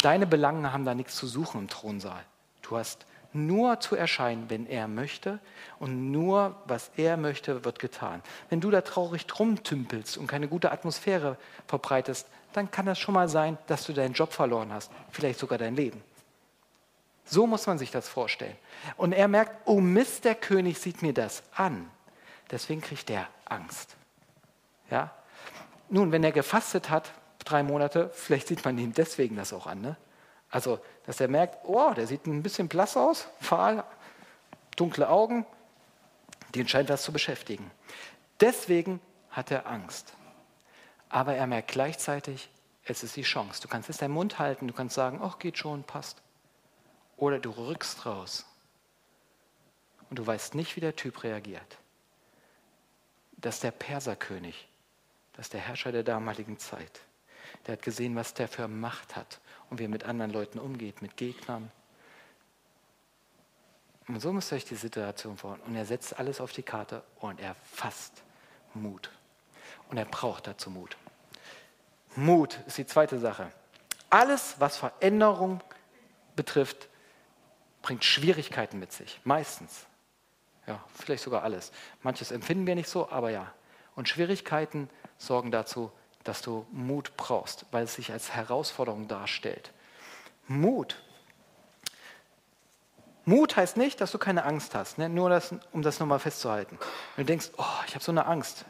Deine 0.00 0.28
Belange 0.28 0.72
haben 0.72 0.84
da 0.84 0.94
nichts 0.94 1.16
zu 1.16 1.26
suchen 1.26 1.62
im 1.62 1.68
Thronsaal. 1.68 2.24
Du 2.62 2.76
hast 2.76 3.04
nur 3.32 3.80
zu 3.80 3.94
erscheinen, 3.94 4.48
wenn 4.48 4.66
er 4.66 4.88
möchte 4.88 5.38
und 5.78 6.10
nur 6.10 6.56
was 6.64 6.90
er 6.96 7.16
möchte, 7.16 7.64
wird 7.64 7.78
getan. 7.78 8.22
Wenn 8.48 8.60
du 8.60 8.70
da 8.70 8.80
traurig 8.80 9.26
drum 9.26 9.62
tümpelst 9.62 10.16
und 10.16 10.26
keine 10.26 10.48
gute 10.48 10.72
Atmosphäre 10.72 11.36
verbreitest, 11.66 12.26
dann 12.52 12.70
kann 12.70 12.86
das 12.86 12.98
schon 12.98 13.14
mal 13.14 13.28
sein, 13.28 13.58
dass 13.66 13.84
du 13.84 13.92
deinen 13.92 14.14
Job 14.14 14.32
verloren 14.32 14.72
hast, 14.72 14.90
vielleicht 15.10 15.38
sogar 15.38 15.58
dein 15.58 15.76
Leben. 15.76 16.02
So 17.24 17.46
muss 17.46 17.66
man 17.66 17.78
sich 17.78 17.90
das 17.90 18.08
vorstellen. 18.08 18.56
Und 18.96 19.12
er 19.12 19.28
merkt, 19.28 19.66
oh 19.66 19.80
Mist, 19.80 20.24
der 20.24 20.34
König 20.34 20.78
sieht 20.78 21.02
mir 21.02 21.12
das 21.12 21.42
an. 21.54 21.90
Deswegen 22.50 22.80
kriegt 22.80 23.10
er 23.10 23.28
Angst. 23.44 23.96
Ja? 24.90 25.10
Nun, 25.90 26.10
wenn 26.12 26.24
er 26.24 26.32
gefastet 26.32 26.88
hat, 26.88 27.12
drei 27.44 27.62
Monate, 27.62 28.10
vielleicht 28.14 28.48
sieht 28.48 28.64
man 28.64 28.78
ihm 28.78 28.94
deswegen 28.94 29.36
das 29.36 29.52
auch 29.52 29.66
an. 29.66 29.82
Ne? 29.82 29.96
Also, 30.50 30.80
dass 31.04 31.20
er 31.20 31.28
merkt, 31.28 31.58
oh, 31.64 31.92
der 31.94 32.06
sieht 32.06 32.26
ein 32.26 32.42
bisschen 32.42 32.68
blass 32.68 32.96
aus, 32.96 33.28
fahl, 33.40 33.84
dunkle 34.76 35.08
Augen, 35.08 35.44
den 36.54 36.66
scheint 36.66 36.88
das 36.88 37.02
zu 37.02 37.12
beschäftigen. 37.12 37.70
Deswegen 38.40 39.00
hat 39.30 39.50
er 39.50 39.66
Angst. 39.66 40.14
Aber 41.08 41.34
er 41.34 41.46
merkt 41.46 41.68
gleichzeitig, 41.68 42.48
es 42.84 43.02
ist 43.02 43.16
die 43.16 43.22
Chance. 43.22 43.60
Du 43.60 43.68
kannst 43.68 43.88
jetzt 43.88 44.00
deinen 44.00 44.12
Mund 44.12 44.38
halten, 44.38 44.68
du 44.68 44.74
kannst 44.74 44.94
sagen, 44.94 45.20
ach, 45.22 45.38
geht 45.38 45.58
schon, 45.58 45.84
passt. 45.84 46.22
Oder 47.16 47.38
du 47.38 47.50
rückst 47.50 48.06
raus 48.06 48.46
und 50.08 50.18
du 50.18 50.26
weißt 50.26 50.54
nicht, 50.54 50.76
wie 50.76 50.80
der 50.80 50.96
Typ 50.96 51.22
reagiert. 51.22 51.78
Das 53.32 53.56
ist 53.56 53.64
der 53.64 53.72
Perserkönig. 53.72 54.68
Das 55.34 55.46
ist 55.46 55.52
der 55.52 55.60
Herrscher 55.60 55.92
der 55.92 56.02
damaligen 56.02 56.58
Zeit. 56.58 57.00
Der 57.66 57.74
hat 57.74 57.82
gesehen, 57.82 58.16
was 58.16 58.34
der 58.34 58.48
für 58.48 58.68
Macht 58.68 59.16
hat 59.16 59.40
und 59.70 59.78
wie 59.78 59.84
er 59.84 59.88
mit 59.88 60.04
anderen 60.04 60.32
Leuten 60.32 60.58
umgeht, 60.58 61.02
mit 61.02 61.16
Gegnern. 61.16 61.70
Und 64.08 64.20
so 64.20 64.32
müsst 64.32 64.52
ihr 64.52 64.56
euch 64.56 64.64
die 64.64 64.74
Situation 64.74 65.36
vorstellen. 65.36 65.68
Und 65.68 65.76
er 65.76 65.84
setzt 65.84 66.18
alles 66.18 66.40
auf 66.40 66.52
die 66.52 66.62
Karte 66.62 67.02
und 67.20 67.40
er 67.40 67.54
fasst 67.62 68.22
Mut. 68.74 69.10
Und 69.90 69.98
er 69.98 70.06
braucht 70.06 70.46
dazu 70.46 70.70
Mut. 70.70 70.96
Mut 72.16 72.58
ist 72.66 72.78
die 72.78 72.86
zweite 72.86 73.18
Sache. 73.18 73.52
Alles, 74.10 74.56
was 74.58 74.78
Veränderung 74.78 75.60
betrifft, 76.36 76.88
bringt 77.82 78.04
Schwierigkeiten 78.04 78.78
mit 78.78 78.92
sich. 78.92 79.20
Meistens. 79.24 79.86
Ja, 80.66 80.82
vielleicht 80.94 81.22
sogar 81.22 81.42
alles. 81.42 81.72
Manches 82.02 82.30
empfinden 82.30 82.66
wir 82.66 82.74
nicht 82.74 82.88
so, 82.88 83.10
aber 83.10 83.30
ja. 83.30 83.52
Und 83.94 84.08
Schwierigkeiten 84.08 84.88
sorgen 85.18 85.50
dazu, 85.50 85.90
dass 86.28 86.42
du 86.42 86.66
Mut 86.70 87.16
brauchst, 87.16 87.64
weil 87.70 87.84
es 87.84 87.94
sich 87.94 88.12
als 88.12 88.32
Herausforderung 88.32 89.08
darstellt. 89.08 89.72
Mut. 90.46 91.02
Mut 93.24 93.56
heißt 93.56 93.76
nicht, 93.76 94.00
dass 94.00 94.12
du 94.12 94.18
keine 94.18 94.44
Angst 94.44 94.74
hast, 94.74 94.98
ne? 94.98 95.08
nur 95.08 95.30
das, 95.30 95.54
um 95.72 95.82
das 95.82 96.00
nochmal 96.00 96.18
festzuhalten. 96.18 96.78
Wenn 97.16 97.26
du 97.26 97.32
denkst, 97.32 97.50
oh, 97.56 97.64
ich 97.86 97.94
habe 97.94 98.04
so 98.04 98.12
eine 98.12 98.26
Angst, 98.26 98.64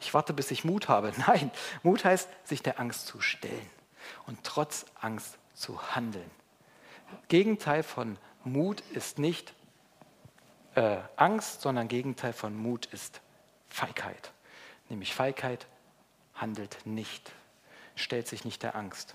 ich 0.00 0.12
warte, 0.14 0.32
bis 0.32 0.50
ich 0.50 0.64
Mut 0.64 0.88
habe. 0.88 1.12
Nein, 1.26 1.50
Mut 1.82 2.04
heißt, 2.04 2.28
sich 2.44 2.62
der 2.62 2.80
Angst 2.80 3.06
zu 3.06 3.20
stellen 3.20 3.70
und 4.26 4.42
trotz 4.44 4.86
Angst 5.00 5.38
zu 5.54 5.94
handeln. 5.94 6.30
Gegenteil 7.28 7.82
von 7.82 8.18
Mut 8.44 8.80
ist 8.92 9.18
nicht 9.18 9.54
äh, 10.74 10.98
Angst, 11.16 11.62
sondern 11.62 11.88
Gegenteil 11.88 12.32
von 12.32 12.56
Mut 12.56 12.86
ist 12.86 13.20
Feigheit. 13.68 14.32
Nämlich 14.88 15.14
Feigheit 15.14 15.66
handelt 16.36 16.78
nicht, 16.84 17.32
stellt 17.94 18.28
sich 18.28 18.44
nicht 18.44 18.62
der 18.62 18.76
Angst. 18.76 19.14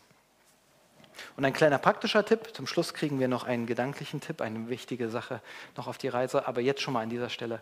Und 1.37 1.45
ein 1.45 1.53
kleiner 1.53 1.77
praktischer 1.77 2.25
Tipp, 2.25 2.55
zum 2.55 2.67
Schluss 2.67 2.93
kriegen 2.93 3.19
wir 3.19 3.27
noch 3.27 3.43
einen 3.43 3.65
gedanklichen 3.65 4.21
Tipp, 4.21 4.41
eine 4.41 4.69
wichtige 4.69 5.09
Sache 5.09 5.41
noch 5.77 5.87
auf 5.87 5.97
die 5.97 6.07
Reise, 6.07 6.47
aber 6.47 6.61
jetzt 6.61 6.81
schon 6.81 6.93
mal 6.93 7.01
an 7.01 7.09
dieser 7.09 7.29
Stelle, 7.29 7.61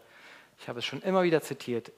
ich 0.59 0.69
habe 0.69 0.79
es 0.79 0.85
schon 0.85 1.01
immer 1.01 1.23
wieder 1.23 1.41
zitiert, 1.41 1.91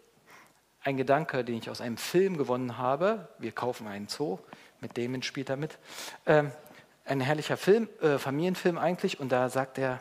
ein 0.83 0.97
Gedanke, 0.97 1.43
den 1.43 1.57
ich 1.57 1.69
aus 1.69 1.81
einem 1.81 1.97
Film 1.97 2.37
gewonnen 2.37 2.77
habe, 2.77 3.29
wir 3.37 3.51
kaufen 3.51 3.87
einen 3.87 4.07
Zoo, 4.07 4.39
mit 4.79 4.97
Damon 4.97 5.21
spielt 5.21 5.49
er 5.49 5.57
mit, 5.57 5.77
ähm, 6.25 6.51
ein 7.05 7.21
herrlicher 7.21 7.57
Film, 7.57 7.89
äh, 8.01 8.17
Familienfilm 8.17 8.77
eigentlich, 8.77 9.19
und 9.19 9.29
da 9.29 9.49
sagt 9.49 9.77
er, 9.77 9.99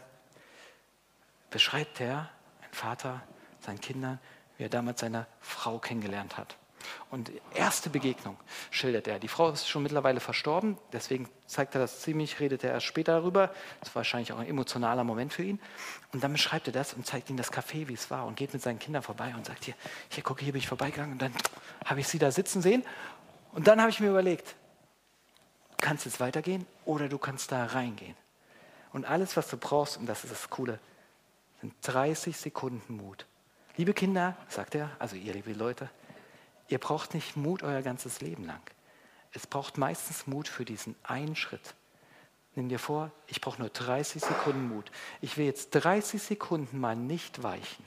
beschreibt 1.50 2.00
er, 2.00 2.30
ein 2.62 2.72
Vater, 2.72 3.22
seinen 3.60 3.80
Kindern, 3.80 4.18
wie 4.56 4.64
er 4.64 4.68
damals 4.68 5.00
seine 5.00 5.26
Frau 5.40 5.78
kennengelernt 5.78 6.38
hat. 6.38 6.56
Und 7.10 7.30
erste 7.54 7.90
Begegnung 7.90 8.36
schildert 8.70 9.08
er. 9.08 9.18
Die 9.18 9.28
Frau 9.28 9.50
ist 9.50 9.68
schon 9.68 9.82
mittlerweile 9.82 10.20
verstorben, 10.20 10.78
deswegen 10.92 11.28
zeigt 11.46 11.74
er 11.74 11.80
das 11.80 12.00
ziemlich, 12.00 12.40
redet 12.40 12.64
er 12.64 12.72
erst 12.72 12.86
später 12.86 13.12
darüber. 13.12 13.48
Das 13.80 13.90
war 13.90 13.96
wahrscheinlich 13.96 14.32
auch 14.32 14.38
ein 14.38 14.46
emotionaler 14.46 15.04
Moment 15.04 15.32
für 15.32 15.42
ihn. 15.42 15.60
Und 16.12 16.22
dann 16.22 16.32
beschreibt 16.32 16.66
er 16.66 16.72
das 16.72 16.94
und 16.94 17.06
zeigt 17.06 17.30
ihm 17.30 17.36
das 17.36 17.52
Café, 17.52 17.88
wie 17.88 17.94
es 17.94 18.10
war 18.10 18.26
und 18.26 18.36
geht 18.36 18.52
mit 18.52 18.62
seinen 18.62 18.78
Kindern 18.78 19.02
vorbei 19.02 19.34
und 19.36 19.46
sagt, 19.46 19.64
hier, 19.64 19.74
hier 20.08 20.22
gucke, 20.22 20.44
hier 20.44 20.52
bin 20.52 20.60
ich 20.60 20.68
vorbeigegangen 20.68 21.12
und 21.12 21.22
dann 21.22 21.32
habe 21.84 22.00
ich 22.00 22.08
sie 22.08 22.18
da 22.18 22.30
sitzen 22.30 22.62
sehen. 22.62 22.84
Und 23.52 23.66
dann 23.66 23.80
habe 23.80 23.90
ich 23.90 24.00
mir 24.00 24.10
überlegt, 24.10 24.54
du 25.70 25.86
kannst 25.86 26.04
jetzt 26.04 26.20
weitergehen 26.20 26.66
oder 26.84 27.08
du 27.08 27.18
kannst 27.18 27.50
da 27.52 27.64
reingehen. 27.64 28.14
Und 28.92 29.04
alles, 29.04 29.36
was 29.36 29.48
du 29.48 29.56
brauchst, 29.56 29.96
und 29.96 30.06
das 30.06 30.24
ist 30.24 30.32
das 30.32 30.50
Coole, 30.50 30.78
sind 31.60 31.74
30 31.82 32.36
Sekunden 32.36 32.96
Mut. 32.96 33.26
Liebe 33.76 33.94
Kinder, 33.94 34.36
sagt 34.48 34.74
er, 34.74 34.90
also 34.98 35.16
ihr 35.16 35.32
liebe 35.32 35.52
Leute, 35.52 35.88
Ihr 36.70 36.78
braucht 36.78 37.14
nicht 37.14 37.36
Mut 37.36 37.62
euer 37.62 37.82
ganzes 37.82 38.20
Leben 38.20 38.44
lang. 38.44 38.62
Es 39.32 39.46
braucht 39.46 39.76
meistens 39.76 40.26
Mut 40.26 40.48
für 40.48 40.64
diesen 40.64 40.94
einen 41.02 41.36
Schritt. 41.36 41.74
Nimm 42.54 42.68
dir 42.68 42.78
vor, 42.78 43.10
ich 43.26 43.40
brauche 43.40 43.60
nur 43.60 43.70
30 43.70 44.22
Sekunden 44.22 44.68
Mut. 44.68 44.90
Ich 45.20 45.36
will 45.36 45.46
jetzt 45.46 45.70
30 45.70 46.22
Sekunden 46.22 46.80
mal 46.80 46.96
nicht 46.96 47.42
weichen. 47.42 47.84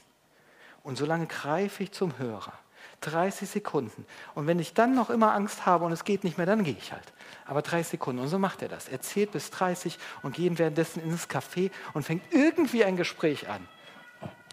Und 0.83 0.97
solange 0.97 1.27
greife 1.27 1.83
ich 1.83 1.91
zum 1.93 2.17
Hörer. 2.17 2.53
30 3.01 3.49
Sekunden. 3.49 4.05
Und 4.35 4.47
wenn 4.47 4.59
ich 4.59 4.73
dann 4.73 4.95
noch 4.95 5.09
immer 5.09 5.33
Angst 5.33 5.65
habe 5.65 5.85
und 5.85 5.93
es 5.93 6.03
geht 6.03 6.25
nicht 6.25 6.37
mehr, 6.37 6.45
dann 6.45 6.63
gehe 6.63 6.75
ich 6.77 6.91
halt. 6.91 7.13
Aber 7.45 7.61
30 7.61 7.91
Sekunden. 7.91 8.21
Und 8.21 8.27
so 8.27 8.37
macht 8.37 8.61
er 8.61 8.67
das. 8.67 8.89
Er 8.89 9.01
zählt 9.01 9.31
bis 9.31 9.49
30 9.49 9.97
und 10.23 10.35
gehen 10.35 10.57
währenddessen 10.57 11.01
ins 11.01 11.29
Café 11.29 11.71
und 11.93 12.03
fängt 12.03 12.33
irgendwie 12.33 12.83
ein 12.83 12.97
Gespräch 12.97 13.49
an. 13.49 13.65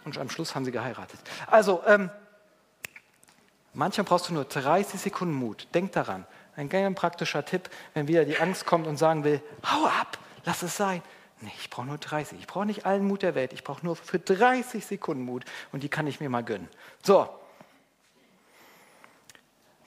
Und 0.05 0.19
am 0.19 0.31
Schluss 0.31 0.55
haben 0.55 0.65
sie 0.65 0.73
geheiratet. 0.73 1.21
Also, 1.47 1.83
ähm, 1.87 2.11
Manchmal 3.73 4.05
brauchst 4.05 4.29
du 4.29 4.35
nur 4.35 4.45
30 4.45 5.01
Sekunden 5.01 5.35
Mut. 5.35 5.69
Denk 5.75 5.93
daran. 5.93 6.27
Ein 6.57 6.69
ganz 6.69 6.99
praktischer 6.99 7.45
Tipp, 7.45 7.71
wenn 7.95 8.09
wieder 8.09 8.25
die 8.25 8.39
Angst 8.39 8.67
kommt 8.67 8.87
und 8.87 8.97
sagen 8.97 9.25
will, 9.25 9.41
hau 9.65 9.87
ab, 9.87 10.19
lass 10.45 10.63
es 10.63 10.77
sein. 10.77 11.03
Nee, 11.41 11.53
ich 11.59 11.71
brauche 11.71 11.87
nur 11.87 11.97
30. 11.97 12.39
Ich 12.39 12.47
brauche 12.47 12.67
nicht 12.67 12.85
allen 12.85 13.07
Mut 13.07 13.23
der 13.23 13.35
Welt. 13.35 13.53
Ich 13.53 13.65
brauche 13.65 13.85
nur 13.85 13.97
für 13.97 14.19
30 14.19 14.85
Sekunden 14.85 15.25
Mut 15.25 15.45
und 15.73 15.83
die 15.83 15.89
kann 15.89 16.07
ich 16.07 16.21
mir 16.21 16.29
mal 16.29 16.45
gönnen. 16.45 16.69
So. 17.03 17.29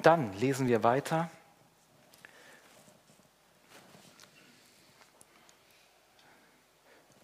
Dann 0.02 0.34
lesen 0.34 0.68
wir 0.68 0.84
weiter. 0.84 1.30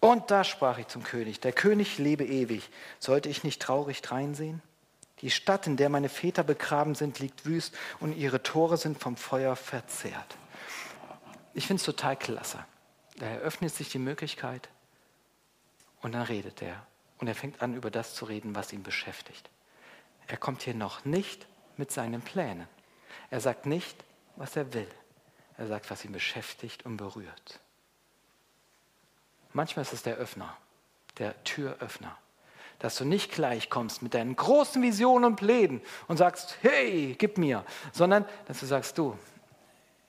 Und 0.00 0.30
da 0.30 0.44
sprach 0.44 0.78
ich 0.78 0.86
zum 0.86 1.02
König, 1.02 1.40
der 1.40 1.52
König 1.52 1.98
lebe 1.98 2.24
ewig. 2.24 2.70
Sollte 2.98 3.28
ich 3.28 3.44
nicht 3.44 3.60
traurig 3.60 4.00
dreinsehen? 4.00 4.62
Die 5.20 5.30
Stadt, 5.30 5.66
in 5.66 5.76
der 5.76 5.88
meine 5.88 6.08
Väter 6.08 6.42
begraben 6.42 6.94
sind, 6.94 7.18
liegt 7.18 7.44
wüst 7.44 7.76
und 8.00 8.16
ihre 8.16 8.42
Tore 8.42 8.76
sind 8.76 8.98
vom 8.98 9.16
Feuer 9.16 9.54
verzehrt. 9.54 10.36
Ich 11.52 11.66
finde 11.66 11.80
es 11.80 11.86
total 11.86 12.16
klasse. 12.16 12.64
Da 13.16 13.26
eröffnet 13.26 13.74
sich 13.74 13.90
die 13.90 13.98
Möglichkeit 13.98 14.68
und 16.00 16.12
dann 16.12 16.22
redet 16.22 16.62
er. 16.62 16.86
Und 17.18 17.28
er 17.28 17.34
fängt 17.34 17.60
an, 17.60 17.74
über 17.74 17.90
das 17.90 18.14
zu 18.14 18.24
reden, 18.24 18.54
was 18.54 18.72
ihn 18.72 18.82
beschäftigt. 18.82 19.50
Er 20.26 20.38
kommt 20.38 20.62
hier 20.62 20.74
noch 20.74 21.04
nicht 21.04 21.46
mit 21.76 21.92
seinen 21.92 22.22
Plänen. 22.22 22.66
Er 23.28 23.40
sagt 23.40 23.66
nicht, 23.66 24.04
was 24.36 24.56
er 24.56 24.72
will. 24.72 24.88
Er 25.58 25.66
sagt, 25.66 25.90
was 25.90 26.04
ihn 26.04 26.12
beschäftigt 26.12 26.86
und 26.86 26.96
berührt. 26.96 27.60
Manchmal 29.52 29.82
ist 29.82 29.92
es 29.92 30.02
der 30.02 30.16
Öffner, 30.16 30.56
der 31.18 31.42
Türöffner 31.44 32.16
dass 32.80 32.96
du 32.96 33.04
nicht 33.04 33.30
gleich 33.30 33.70
kommst 33.70 34.02
mit 34.02 34.14
deinen 34.14 34.34
großen 34.34 34.82
Visionen 34.82 35.24
und 35.24 35.36
Plänen 35.36 35.80
und 36.08 36.16
sagst, 36.16 36.56
hey, 36.62 37.14
gib 37.16 37.38
mir, 37.38 37.64
sondern 37.92 38.24
dass 38.46 38.60
du 38.60 38.66
sagst, 38.66 38.98
du, 38.98 39.16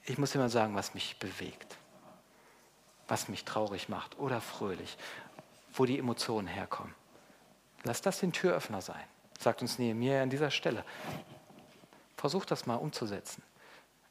ich 0.05 0.17
muss 0.17 0.31
dir 0.31 0.39
mal 0.39 0.49
sagen, 0.49 0.73
was 0.75 0.93
mich 0.93 1.19
bewegt, 1.19 1.77
was 3.07 3.27
mich 3.27 3.45
traurig 3.45 3.89
macht 3.89 4.17
oder 4.17 4.41
fröhlich, 4.41 4.97
wo 5.73 5.85
die 5.85 5.99
Emotionen 5.99 6.47
herkommen. 6.47 6.95
Lass 7.83 8.01
das 8.01 8.19
den 8.19 8.31
Türöffner 8.31 8.81
sein, 8.81 9.03
sagt 9.39 9.61
uns 9.61 9.77
Nehemiah 9.77 10.23
an 10.23 10.29
dieser 10.29 10.51
Stelle. 10.51 10.83
Versuch 12.17 12.45
das 12.45 12.65
mal 12.65 12.75
umzusetzen 12.75 13.43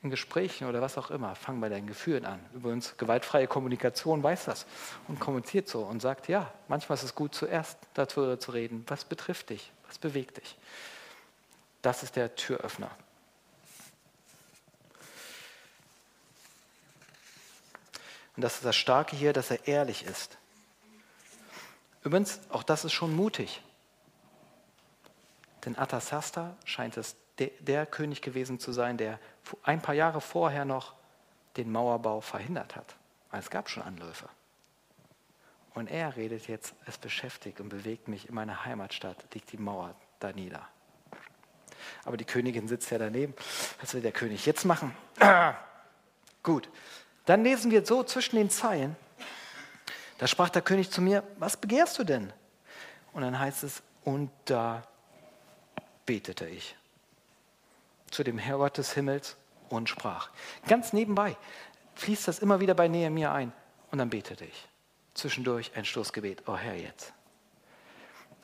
in 0.02 0.11
Gesprächen 0.11 0.66
oder 0.66 0.80
was 0.80 0.97
auch 0.97 1.11
immer, 1.11 1.35
fang 1.35 1.61
bei 1.61 1.69
deinen 1.69 1.87
Gefühlen 1.87 2.25
an. 2.25 2.40
Übrigens, 2.54 2.97
gewaltfreie 2.97 3.47
Kommunikation 3.47 4.23
weiß 4.23 4.47
das 4.47 4.66
und 5.09 5.21
kommentiert 5.21 5.69
so 5.69 5.83
und 5.83 6.00
sagt, 6.00 6.28
ja, 6.28 6.52
manchmal 6.69 6.97
ist 6.97 7.04
es 7.04 7.14
gut, 7.14 7.35
zuerst 7.35 7.78
darüber 7.95 8.40
zu 8.40 8.52
reden, 8.52 8.85
was 8.87 9.04
betrifft 9.04 9.50
dich, 9.50 9.71
was 9.87 9.99
bewegt 9.99 10.38
dich. 10.38 10.57
Das 11.83 12.02
ist 12.02 12.16
der 12.16 12.35
Türöffner. 12.35 12.90
Und 18.37 18.42
das 18.42 18.54
ist 18.54 18.64
das 18.64 18.76
Starke 18.76 19.16
hier, 19.16 19.35
dass 19.35 19.50
er 19.50 19.66
ehrlich 19.69 20.07
ist. 20.07 20.38
Übrigens, 22.02 22.40
auch 22.49 22.62
das 22.62 22.87
ist 22.87 22.92
schon 22.92 23.14
mutig. 23.14 23.61
Denn 25.66 25.76
Atasasta 25.76 26.57
scheint 26.64 26.97
es 26.97 27.16
der 27.38 27.87
König 27.87 28.23
gewesen 28.23 28.59
zu 28.59 28.73
sein, 28.73 28.97
der 28.97 29.19
ein 29.62 29.80
paar 29.80 29.94
Jahre 29.94 30.20
vorher 30.20 30.64
noch 30.64 30.94
den 31.56 31.70
Mauerbau 31.73 32.20
verhindert 32.20 32.76
hat. 32.76 32.97
Es 33.32 33.50
gab 33.50 33.68
schon 33.68 33.82
Anläufe. 33.82 34.28
Und 35.75 35.88
er 35.88 36.16
redet 36.16 36.49
jetzt, 36.49 36.75
es 36.87 36.99
beschäftigt 36.99 37.61
und 37.61 37.68
bewegt 37.68 38.09
mich 38.09 38.28
in 38.28 38.35
meiner 38.35 38.64
Heimatstadt, 38.64 39.16
liegt 39.35 39.52
die 39.52 39.56
Mauer 39.56 39.94
da 40.18 40.32
nieder. 40.32 40.66
Aber 42.04 42.16
die 42.16 42.25
Königin 42.25 42.68
sitzt 42.68 42.90
ja 42.90 42.99
daneben. 42.99 43.35
Was 43.80 43.94
will 43.94 44.02
der 44.02 44.12
König 44.12 44.47
jetzt 44.47 44.64
machen? 44.64 44.94
Gut. 46.42 46.68
Dann 47.26 47.44
lesen 47.44 47.70
wir 47.70 47.85
so 47.85 48.02
zwischen 48.02 48.37
den 48.37 48.50
Zeilen. 48.50 48.97
Da 50.18 50.26
sprach 50.26 50.50
der 50.50 50.62
König 50.62 50.90
zu 50.90 51.00
mir, 51.00 51.23
was 51.38 51.56
begehrst 51.56 51.99
du 51.99 52.04
denn? 52.04 52.32
Und 53.12 53.23
dann 53.23 53.38
heißt 53.38 53.62
es, 53.62 53.82
und 54.04 54.30
da 54.44 54.82
betete 56.04 56.47
ich 56.47 56.76
zu 58.11 58.25
dem 58.25 58.38
Herrgott 58.38 58.79
des 58.79 58.93
Himmels 58.93 59.37
und 59.69 59.88
sprach. 59.88 60.31
Ganz 60.67 60.93
nebenbei 60.93 61.37
fließt 61.95 62.29
das 62.29 62.38
immer 62.38 62.61
wieder 62.61 62.75
bei 62.75 62.88
Nehemiah 62.88 63.33
ein 63.33 63.52
und 63.90 63.99
dann 63.99 64.11
betete 64.11 64.45
ich. 64.45 64.69
Zwischendurch 65.14 65.73
ein 65.75 65.85
Stoßgebet. 65.85 66.45
Oh 66.47 66.57
Herr, 66.57 66.75
jetzt. 66.75 67.12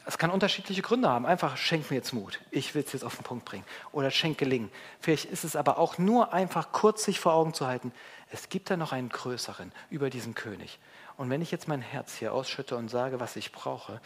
Es 0.09 0.19
kann 0.19 0.31
unterschiedliche 0.31 0.83
Gründe 0.83 1.09
haben. 1.09 1.27
Einfach 1.27 1.57
schenk 1.57 1.91
mir 1.91 1.97
jetzt 1.97 2.13
Mut. 2.13 2.41
Ich 2.53 2.75
will 2.75 2.85
es 2.85 2.93
jetzt 2.93 3.05
auf 3.05 3.17
den 3.17 3.25
Punkt 3.25 3.45
bringen. 3.45 3.65
Oder 3.91 4.13
schenk 4.13 4.39
Gelingen. 4.39 4.71
Vielleicht 5.01 5.25
ist 5.25 5.43
es 5.43 5.57
aber 5.57 5.79
auch 5.79 5.99
nur 5.99 6.33
einfach 6.33 6.71
kurz 6.71 7.05
sich 7.05 7.19
vor 7.19 7.33
Augen 7.33 7.55
zu 7.55 7.67
halten. 7.67 7.93
Es 8.31 8.49
gibt 8.49 8.71
da 8.71 8.77
noch 8.77 8.93
einen 8.93 9.09
größeren 9.09 9.73
über 9.91 10.09
diesen 10.09 10.35
König. 10.35 10.79
Und 11.17 11.29
wenn 11.29 11.43
ich 11.43 11.51
jetzt 11.51 11.67
mein 11.67 11.81
Herz 11.81 12.15
hier 12.15 12.33
ausschütte 12.33 12.77
und 12.77 12.89
sage, 12.89 13.19
was 13.19 13.35
ich 13.35 13.51
brauche, 13.51 14.01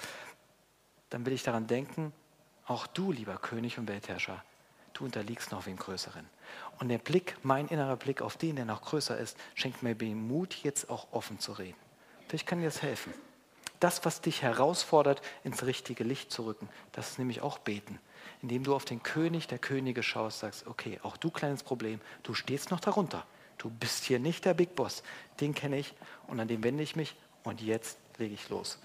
dann 1.10 1.26
will 1.26 1.34
ich 1.34 1.42
daran 1.42 1.66
denken, 1.66 2.12
auch 2.66 2.86
du, 2.86 3.12
lieber 3.12 3.36
König 3.36 3.78
und 3.78 3.88
Weltherrscher, 3.88 4.42
du 4.94 5.04
unterliegst 5.04 5.52
noch 5.52 5.66
wem 5.66 5.76
Größeren. 5.76 6.26
Und 6.78 6.88
der 6.88 6.98
Blick, 6.98 7.36
mein 7.42 7.68
innerer 7.68 7.96
Blick 7.96 8.22
auf 8.22 8.36
den, 8.36 8.56
der 8.56 8.64
noch 8.64 8.82
größer 8.82 9.16
ist, 9.16 9.36
schenkt 9.54 9.82
mir 9.82 9.94
den 9.94 10.26
Mut, 10.26 10.54
jetzt 10.62 10.90
auch 10.90 11.08
offen 11.12 11.38
zu 11.38 11.52
reden. 11.52 11.76
Vielleicht 12.28 12.46
kann 12.46 12.60
dir 12.60 12.66
das 12.66 12.82
helfen. 12.82 13.12
Das, 13.80 14.04
was 14.04 14.20
dich 14.20 14.42
herausfordert, 14.42 15.22
ins 15.42 15.64
richtige 15.64 16.04
Licht 16.04 16.30
zu 16.30 16.44
rücken, 16.44 16.68
das 16.92 17.12
ist 17.12 17.18
nämlich 17.18 17.40
auch 17.40 17.58
Beten. 17.58 17.98
Indem 18.42 18.62
du 18.62 18.74
auf 18.74 18.84
den 18.84 19.02
König 19.02 19.48
der 19.48 19.58
Könige 19.58 20.02
schaust, 20.02 20.40
sagst, 20.40 20.66
okay, 20.66 21.00
auch 21.02 21.16
du 21.16 21.30
kleines 21.30 21.62
Problem, 21.62 22.00
du 22.22 22.34
stehst 22.34 22.70
noch 22.70 22.80
darunter. 22.80 23.26
Du 23.58 23.70
bist 23.70 24.04
hier 24.04 24.18
nicht 24.18 24.44
der 24.44 24.54
Big 24.54 24.74
Boss. 24.74 25.02
Den 25.40 25.54
kenne 25.54 25.78
ich 25.78 25.94
und 26.26 26.40
an 26.40 26.48
dem 26.48 26.62
wende 26.62 26.82
ich 26.82 26.96
mich 26.96 27.16
und 27.42 27.60
jetzt 27.60 27.98
lege 28.18 28.34
ich 28.34 28.48
los. 28.48 28.78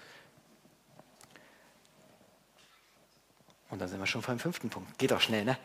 Und 3.68 3.80
dann 3.80 3.88
sind 3.88 3.98
wir 3.98 4.06
schon 4.06 4.22
beim 4.22 4.38
fünften 4.38 4.70
Punkt. 4.70 4.98
Geht 4.98 5.12
auch 5.12 5.20
schnell, 5.20 5.44
ne? 5.44 5.58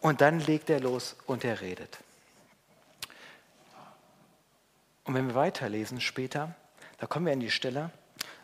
Und 0.00 0.20
dann 0.20 0.40
legt 0.40 0.70
er 0.70 0.80
los 0.80 1.16
und 1.26 1.44
er 1.44 1.60
redet. 1.60 1.98
Und 5.04 5.14
wenn 5.14 5.28
wir 5.28 5.34
weiterlesen 5.34 6.00
später, 6.00 6.54
da 6.98 7.06
kommen 7.06 7.26
wir 7.26 7.32
an 7.32 7.40
die 7.40 7.50
Stelle, 7.50 7.90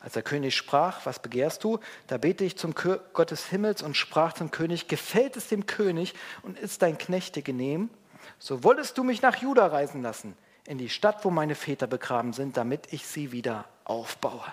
als 0.01 0.13
der 0.13 0.23
König 0.23 0.55
sprach, 0.55 1.05
was 1.05 1.19
begehrst 1.19 1.65
du? 1.65 1.81
Da 2.07 2.19
bete 2.19 2.45
ich 2.45 2.57
zum 2.57 2.75
Gott 2.75 3.31
des 3.31 3.47
Himmels 3.47 3.83
und 3.83 3.97
sprach 3.97 4.35
zum 4.35 4.51
König, 4.51 4.89
gefällt 4.89 5.37
es 5.37 5.49
dem 5.49 5.67
König 5.67 6.15
und 6.43 6.59
ist 6.59 6.83
dein 6.83 6.99
Knechte 6.99 7.43
genehm? 7.43 7.91
So 8.39 8.63
wolltest 8.63 8.99
du 8.99 9.05
mich 9.05 9.23
nach 9.23 9.37
Juda 9.37 9.67
reisen 9.67 10.03
lassen, 10.03 10.37
in 10.67 10.79
die 10.79 10.89
Stadt, 10.89 11.25
wo 11.25 11.31
meine 11.31 11.55
Väter 11.55 11.87
begraben 11.87 12.33
sind, 12.33 12.57
damit 12.57 12.93
ich 12.93 13.07
sie 13.07 13.33
wieder 13.33 13.65
aufbaue. 13.85 14.45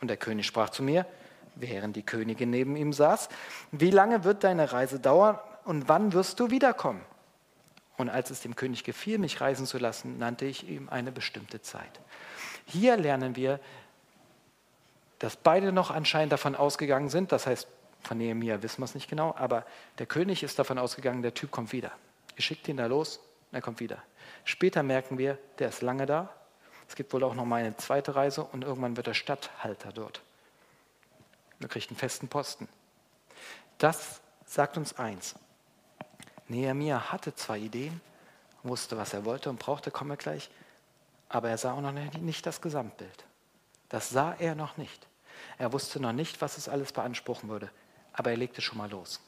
Und 0.00 0.08
der 0.08 0.16
König 0.16 0.46
sprach 0.46 0.70
zu 0.70 0.82
mir, 0.82 1.06
während 1.56 1.96
die 1.96 2.04
Königin 2.04 2.50
neben 2.50 2.76
ihm 2.76 2.92
saß, 2.92 3.28
wie 3.72 3.90
lange 3.90 4.24
wird 4.24 4.44
deine 4.44 4.72
Reise 4.72 4.98
dauern 4.98 5.38
und 5.64 5.88
wann 5.88 6.12
wirst 6.12 6.40
du 6.40 6.50
wiederkommen? 6.50 7.02
Und 7.96 8.08
als 8.08 8.30
es 8.30 8.40
dem 8.40 8.56
König 8.56 8.84
gefiel, 8.84 9.18
mich 9.18 9.40
reisen 9.40 9.66
zu 9.66 9.78
lassen, 9.78 10.18
nannte 10.18 10.46
ich 10.46 10.68
ihm 10.68 10.88
eine 10.88 11.12
bestimmte 11.12 11.60
Zeit. 11.60 12.00
Hier 12.64 12.96
lernen 12.96 13.36
wir, 13.36 13.60
dass 15.18 15.36
beide 15.36 15.70
noch 15.70 15.90
anscheinend 15.90 16.32
davon 16.32 16.54
ausgegangen 16.54 17.10
sind, 17.10 17.30
das 17.30 17.46
heißt, 17.46 17.68
von 18.02 18.16
Nehemiah 18.16 18.62
wissen 18.62 18.80
wir 18.80 18.86
es 18.86 18.94
nicht 18.94 19.10
genau, 19.10 19.34
aber 19.36 19.66
der 19.98 20.06
König 20.06 20.42
ist 20.42 20.58
davon 20.58 20.78
ausgegangen, 20.78 21.20
der 21.20 21.34
Typ 21.34 21.50
kommt 21.50 21.72
wieder. 21.72 21.92
Ihr 22.36 22.42
schickt 22.42 22.66
ihn 22.68 22.78
da 22.78 22.86
los, 22.86 23.20
er 23.52 23.60
kommt 23.60 23.80
wieder. 23.80 24.02
Später 24.44 24.82
merken 24.82 25.18
wir, 25.18 25.38
der 25.58 25.68
ist 25.68 25.82
lange 25.82 26.06
da. 26.06 26.34
Es 26.88 26.96
gibt 26.96 27.12
wohl 27.12 27.22
auch 27.22 27.34
noch 27.34 27.44
mal 27.44 27.56
eine 27.56 27.76
zweite 27.76 28.16
Reise 28.16 28.44
und 28.44 28.64
irgendwann 28.64 28.96
wird 28.96 29.06
er 29.06 29.14
Stadthalter 29.14 29.92
dort. 29.92 30.22
Er 31.60 31.68
kriegt 31.68 31.90
einen 31.90 31.98
festen 31.98 32.28
Posten. 32.28 32.68
Das 33.78 34.20
sagt 34.46 34.76
uns 34.76 34.98
eins. 34.98 35.34
Nehemiah 36.50 37.12
hatte 37.12 37.34
zwei 37.34 37.58
Ideen, 37.58 38.00
wusste, 38.62 38.96
was 38.96 39.14
er 39.14 39.24
wollte 39.24 39.48
und 39.48 39.58
brauchte, 39.58 39.90
kommen 39.90 40.10
wir 40.10 40.16
gleich, 40.16 40.50
aber 41.28 41.48
er 41.48 41.58
sah 41.58 41.72
auch 41.72 41.80
noch 41.80 41.92
nicht 41.92 42.44
das 42.44 42.60
Gesamtbild. 42.60 43.24
Das 43.88 44.10
sah 44.10 44.34
er 44.38 44.54
noch 44.54 44.76
nicht. 44.76 45.06
Er 45.58 45.72
wusste 45.72 46.00
noch 46.00 46.12
nicht, 46.12 46.40
was 46.42 46.58
es 46.58 46.68
alles 46.68 46.92
beanspruchen 46.92 47.48
würde, 47.48 47.70
aber 48.12 48.30
er 48.30 48.36
legte 48.36 48.60
schon 48.60 48.78
mal 48.78 48.90
los. 48.90 49.20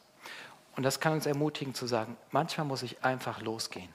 Und 0.76 0.82
das 0.82 1.00
kann 1.00 1.14
uns 1.14 1.26
ermutigen 1.26 1.74
zu 1.74 1.86
sagen, 1.86 2.16
manchmal 2.30 2.66
muss 2.66 2.82
ich 2.82 3.04
einfach 3.04 3.40
losgehen, 3.40 3.88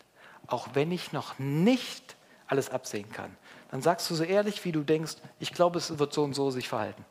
auch 0.47 0.69
wenn 0.73 0.91
ich 0.91 1.11
noch 1.11 1.37
nicht 1.37 2.15
alles 2.47 2.69
absehen 2.69 3.11
kann. 3.11 3.35
Dann 3.71 3.81
sagst 3.81 4.09
du 4.09 4.15
so 4.15 4.23
ehrlich, 4.23 4.63
wie 4.65 4.71
du 4.71 4.81
denkst, 4.81 5.17
ich 5.39 5.53
glaube, 5.53 5.77
es 5.77 5.99
wird 5.99 6.13
so 6.13 6.23
und 6.23 6.33
so 6.33 6.49
sich 6.49 6.69
verhalten 6.69 7.05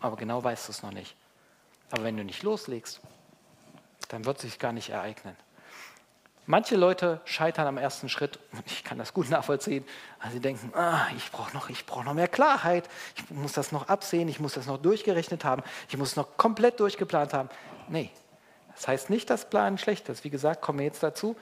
aber 0.00 0.16
genau 0.16 0.42
weißt 0.42 0.68
du 0.68 0.72
es 0.72 0.82
noch 0.82 0.92
nicht. 0.92 1.14
Aber 1.90 2.04
wenn 2.04 2.16
du 2.16 2.24
nicht 2.24 2.42
loslegst, 2.42 3.00
dann 4.08 4.24
wird 4.24 4.40
sich 4.40 4.58
gar 4.58 4.72
nicht 4.72 4.90
ereignen. 4.90 5.36
Manche 6.46 6.74
Leute 6.74 7.20
scheitern 7.24 7.68
am 7.68 7.78
ersten 7.78 8.08
Schritt, 8.08 8.40
ich 8.66 8.82
kann 8.82 8.98
das 8.98 9.14
gut 9.14 9.30
nachvollziehen, 9.30 9.84
weil 10.20 10.32
sie 10.32 10.40
denken, 10.40 10.72
ah, 10.76 11.06
ich 11.16 11.30
brauche 11.30 11.54
noch, 11.54 11.70
brauch 11.86 12.02
noch 12.02 12.14
mehr 12.14 12.26
Klarheit, 12.26 12.88
ich 13.16 13.30
muss 13.30 13.52
das 13.52 13.70
noch 13.70 13.88
absehen, 13.88 14.28
ich 14.28 14.40
muss 14.40 14.54
das 14.54 14.66
noch 14.66 14.78
durchgerechnet 14.78 15.44
haben, 15.44 15.62
ich 15.88 15.96
muss 15.96 16.10
es 16.10 16.16
noch 16.16 16.36
komplett 16.36 16.80
durchgeplant 16.80 17.32
haben. 17.32 17.48
Nee, 17.88 18.10
das 18.74 18.88
heißt 18.88 19.10
nicht, 19.10 19.30
dass 19.30 19.48
Planen 19.48 19.78
schlecht 19.78 20.08
ist. 20.08 20.24
Wie 20.24 20.30
gesagt, 20.30 20.62
kommen 20.62 20.80
wir 20.80 20.86
jetzt 20.86 21.02
dazu. 21.02 21.36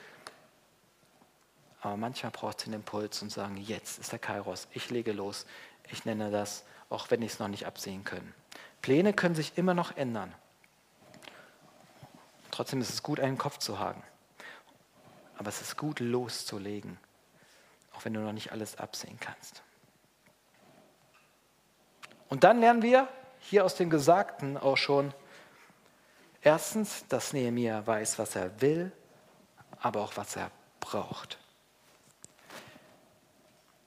Aber 1.80 1.96
manchmal 1.96 2.30
braucht 2.30 2.58
es 2.58 2.64
den 2.64 2.74
Impuls 2.74 3.22
und 3.22 3.32
sagen, 3.32 3.56
jetzt 3.56 3.98
ist 3.98 4.12
der 4.12 4.18
Kairos, 4.18 4.68
ich 4.72 4.90
lege 4.90 5.12
los, 5.12 5.46
ich 5.90 6.04
nenne 6.04 6.30
das, 6.30 6.64
auch 6.90 7.10
wenn 7.10 7.22
ich 7.22 7.32
es 7.32 7.38
noch 7.38 7.48
nicht 7.48 7.66
absehen 7.66 8.04
kann. 8.04 8.34
Pläne 8.82 9.14
können 9.14 9.34
sich 9.34 9.56
immer 9.56 9.72
noch 9.72 9.96
ändern. 9.96 10.34
Trotzdem 12.60 12.82
ist 12.82 12.90
es 12.90 13.02
gut, 13.02 13.20
einen 13.20 13.38
Kopf 13.38 13.56
zu 13.56 13.78
haben. 13.78 14.02
Aber 15.38 15.48
es 15.48 15.62
ist 15.62 15.78
gut, 15.78 15.98
loszulegen, 15.98 16.98
auch 17.94 18.04
wenn 18.04 18.12
du 18.12 18.20
noch 18.20 18.34
nicht 18.34 18.52
alles 18.52 18.76
absehen 18.76 19.18
kannst. 19.18 19.62
Und 22.28 22.44
dann 22.44 22.60
lernen 22.60 22.82
wir 22.82 23.08
hier 23.38 23.64
aus 23.64 23.76
dem 23.76 23.88
Gesagten 23.88 24.58
auch 24.58 24.76
schon, 24.76 25.14
erstens, 26.42 27.06
dass 27.08 27.32
Nehemiah 27.32 27.86
weiß, 27.86 28.18
was 28.18 28.36
er 28.36 28.60
will, 28.60 28.92
aber 29.78 30.02
auch 30.02 30.18
was 30.18 30.36
er 30.36 30.50
braucht. 30.80 31.38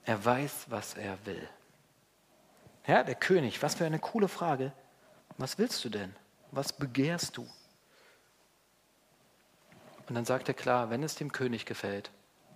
Er 0.04 0.26
weiß, 0.26 0.66
was 0.70 0.96
er 0.96 1.24
will. 1.28 1.48
Ja, 2.88 3.04
der 3.04 3.14
König, 3.14 3.62
was 3.62 3.76
für 3.76 3.86
eine 3.86 4.00
coole 4.00 4.28
Frage. 4.28 4.72
Was 5.38 5.60
willst 5.60 5.86
du 5.86 5.90
denn? 5.90 6.16
Was 6.50 6.74
begehrst 6.74 7.38
du? 7.38 7.48
Und 10.08 10.16
dann 10.16 10.26
sagt 10.26 10.48
er 10.48 10.54
klar, 10.54 10.90
wenn 10.90 11.04
es 11.04 11.16
dem 11.16 11.32
König 11.32 11.66
gefällt, 11.66 12.12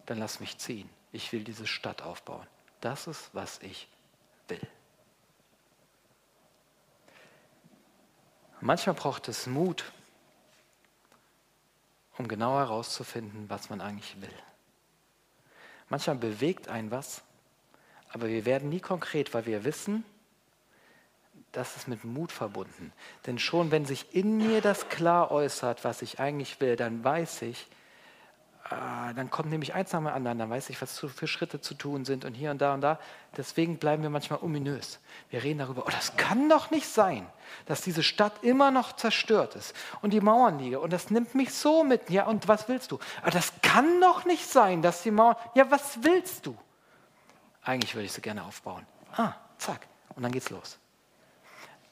dann 0.06 0.18
lass 0.18 0.40
mich 0.40 0.58
ziehen. 0.58 0.90
Ich 1.12 1.32
will 1.32 1.44
diese 1.44 1.68
Stadt 1.68 2.02
aufbauen. 2.02 2.46
Das 2.82 3.08
ist, 3.08 3.30
was 3.34 3.60
ich 3.60 3.88
will. 4.48 4.62
Manchmal 8.60 8.96
braucht 8.96 9.28
es 9.28 9.48
Mut, 9.48 9.86
um 12.18 12.28
genau 12.28 12.58
herauszufinden, 12.58 13.50
was 13.50 13.70
man 13.70 13.82
eigentlich 13.82 14.20
will. 14.20 14.34
Manchmal 15.90 16.18
bewegt 16.18 16.68
ein 16.68 16.92
was, 16.92 17.22
aber 18.10 18.28
wir 18.28 18.46
werden 18.46 18.70
nie 18.70 18.80
konkret, 18.80 19.34
weil 19.34 19.46
wir 19.46 19.64
wissen, 19.64 20.04
das 21.52 21.76
ist 21.76 21.88
mit 21.88 22.04
Mut 22.04 22.32
verbunden. 22.32 22.92
Denn 23.26 23.40
schon 23.40 23.72
wenn 23.72 23.86
sich 23.86 24.14
in 24.14 24.38
mir 24.38 24.62
das 24.62 24.90
klar 24.90 25.32
äußert, 25.32 25.84
was 25.84 26.02
ich 26.02 26.20
eigentlich 26.20 26.60
will, 26.62 26.76
dann 26.76 27.04
weiß 27.04 27.42
ich, 27.44 27.68
äh, 28.70 29.14
dann 29.14 29.30
kommt 29.30 29.50
nämlich 29.50 29.74
eins 29.74 29.94
nach 29.94 30.00
dem 30.00 30.08
anderen, 30.08 30.40
dann 30.40 30.50
weiß 30.50 30.70
ich, 30.70 30.82
was 30.82 31.00
für 31.00 31.28
Schritte 31.28 31.62
zu 31.62 31.74
tun 31.74 32.04
sind 32.04 32.26
und 32.26 32.34
hier 32.34 32.52
und 32.52 32.62
da 32.62 32.74
und 32.74 32.82
da. 32.82 33.00
Deswegen 33.36 33.78
bleiben 33.78 34.04
wir 34.04 34.10
manchmal 34.10 34.40
ominös. 34.42 35.00
Wir 35.30 35.44
reden 35.44 35.60
darüber, 35.60 35.84
oh, 35.86 35.90
das 35.90 36.18
kann 36.18 36.50
doch 36.50 36.70
nicht 36.70 36.88
sein, 36.88 37.26
dass 37.66 37.82
diese 37.82 38.04
Stadt 38.04 38.44
immer 38.44 38.72
noch 38.72 38.96
zerstört 38.96 39.56
ist 39.56 39.74
und 40.02 40.12
die 40.12 40.22
Mauern 40.22 40.60
liegen 40.60 40.78
und 40.78 40.92
das 40.92 41.10
nimmt 41.10 41.34
mich 41.34 41.54
so 41.54 41.84
mit. 41.84 42.10
Ja, 42.10 42.26
und 42.26 42.48
was 42.48 42.68
willst 42.68 42.92
du? 42.92 43.00
Aber 43.22 43.32
das 43.32 43.54
kann 43.62 44.02
doch 44.02 44.26
nicht 44.26 44.46
sein, 44.46 44.82
dass 44.82 45.04
die 45.04 45.12
Mauern, 45.12 45.38
ja, 45.56 45.72
was 45.72 46.04
willst 46.04 46.46
du? 46.46 46.58
Eigentlich 47.64 47.96
würde 47.96 48.06
ich 48.06 48.14
sie 48.14 48.22
gerne 48.22 48.44
aufbauen. 48.44 48.86
Ah, 49.16 49.34
zack. 49.58 49.88
Und 50.16 50.24
dann 50.24 50.32
geht's 50.32 50.50
los. 50.50 50.78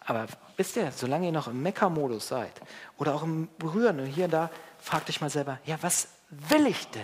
Aber 0.05 0.27
wisst 0.55 0.75
ihr, 0.75 0.91
solange 0.91 1.25
ihr 1.27 1.31
noch 1.31 1.47
im 1.47 1.61
Mecker-Modus 1.63 2.27
seid 2.27 2.53
oder 2.97 3.15
auch 3.15 3.23
im 3.23 3.49
Berühren 3.57 3.99
und 3.99 4.05
hier 4.05 4.25
und 4.25 4.31
da, 4.31 4.51
fragt 4.79 5.09
euch 5.09 5.19
mal 5.19 5.29
selber, 5.29 5.59
ja, 5.65 5.77
was 5.81 6.09
will 6.29 6.67
ich 6.67 6.87
denn? 6.89 7.03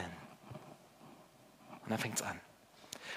Und 1.83 1.89
dann 1.89 1.97
fängt 1.97 2.15
es 2.15 2.21
an. 2.21 2.39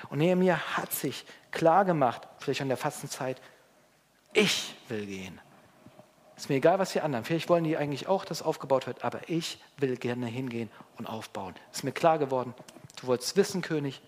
Und 0.09 0.19
Nehemiah 0.19 0.59
hat 0.77 0.93
sich 0.93 1.25
klar 1.51 1.85
gemacht, 1.85 2.27
vielleicht 2.39 2.63
an 2.63 2.69
der 2.69 2.77
Fastenzeit, 2.77 3.41
ich 4.33 4.75
will 4.89 5.07
gehen. 5.07 5.41
Ist 6.37 6.49
mir 6.49 6.57
egal, 6.57 6.79
was 6.79 6.93
die 6.93 7.01
anderen, 7.01 7.25
vielleicht 7.25 7.49
wollen 7.49 7.65
die 7.65 7.77
eigentlich 7.77 8.09
auch, 8.09 8.25
dass 8.25 8.43
aufgebaut 8.43 8.87
wird, 8.87 9.05
aber 9.05 9.29
ich 9.29 9.63
will 9.77 9.97
gerne 9.97 10.27
hingehen 10.27 10.71
und 10.97 11.07
aufbauen. 11.07 11.55
Ist 11.73 11.85
mir 11.85 11.93
klar 11.93 12.19
geworden, 12.19 12.55
du 13.01 13.07
wolltest 13.07 13.37
wissen, 13.37 13.63
König, 13.63 14.03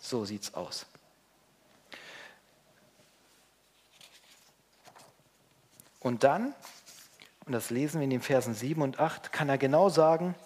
so 0.00 0.24
sieht's 0.24 0.54
aus. 0.54 0.86
Und 6.06 6.22
dann, 6.22 6.54
und 7.46 7.52
das 7.52 7.70
lesen 7.70 7.98
wir 7.98 8.04
in 8.04 8.10
den 8.10 8.20
Versen 8.20 8.54
7 8.54 8.80
und 8.80 9.00
8, 9.00 9.32
kann 9.32 9.48
er 9.48 9.58
genau 9.58 9.88
sagen, 9.88 10.36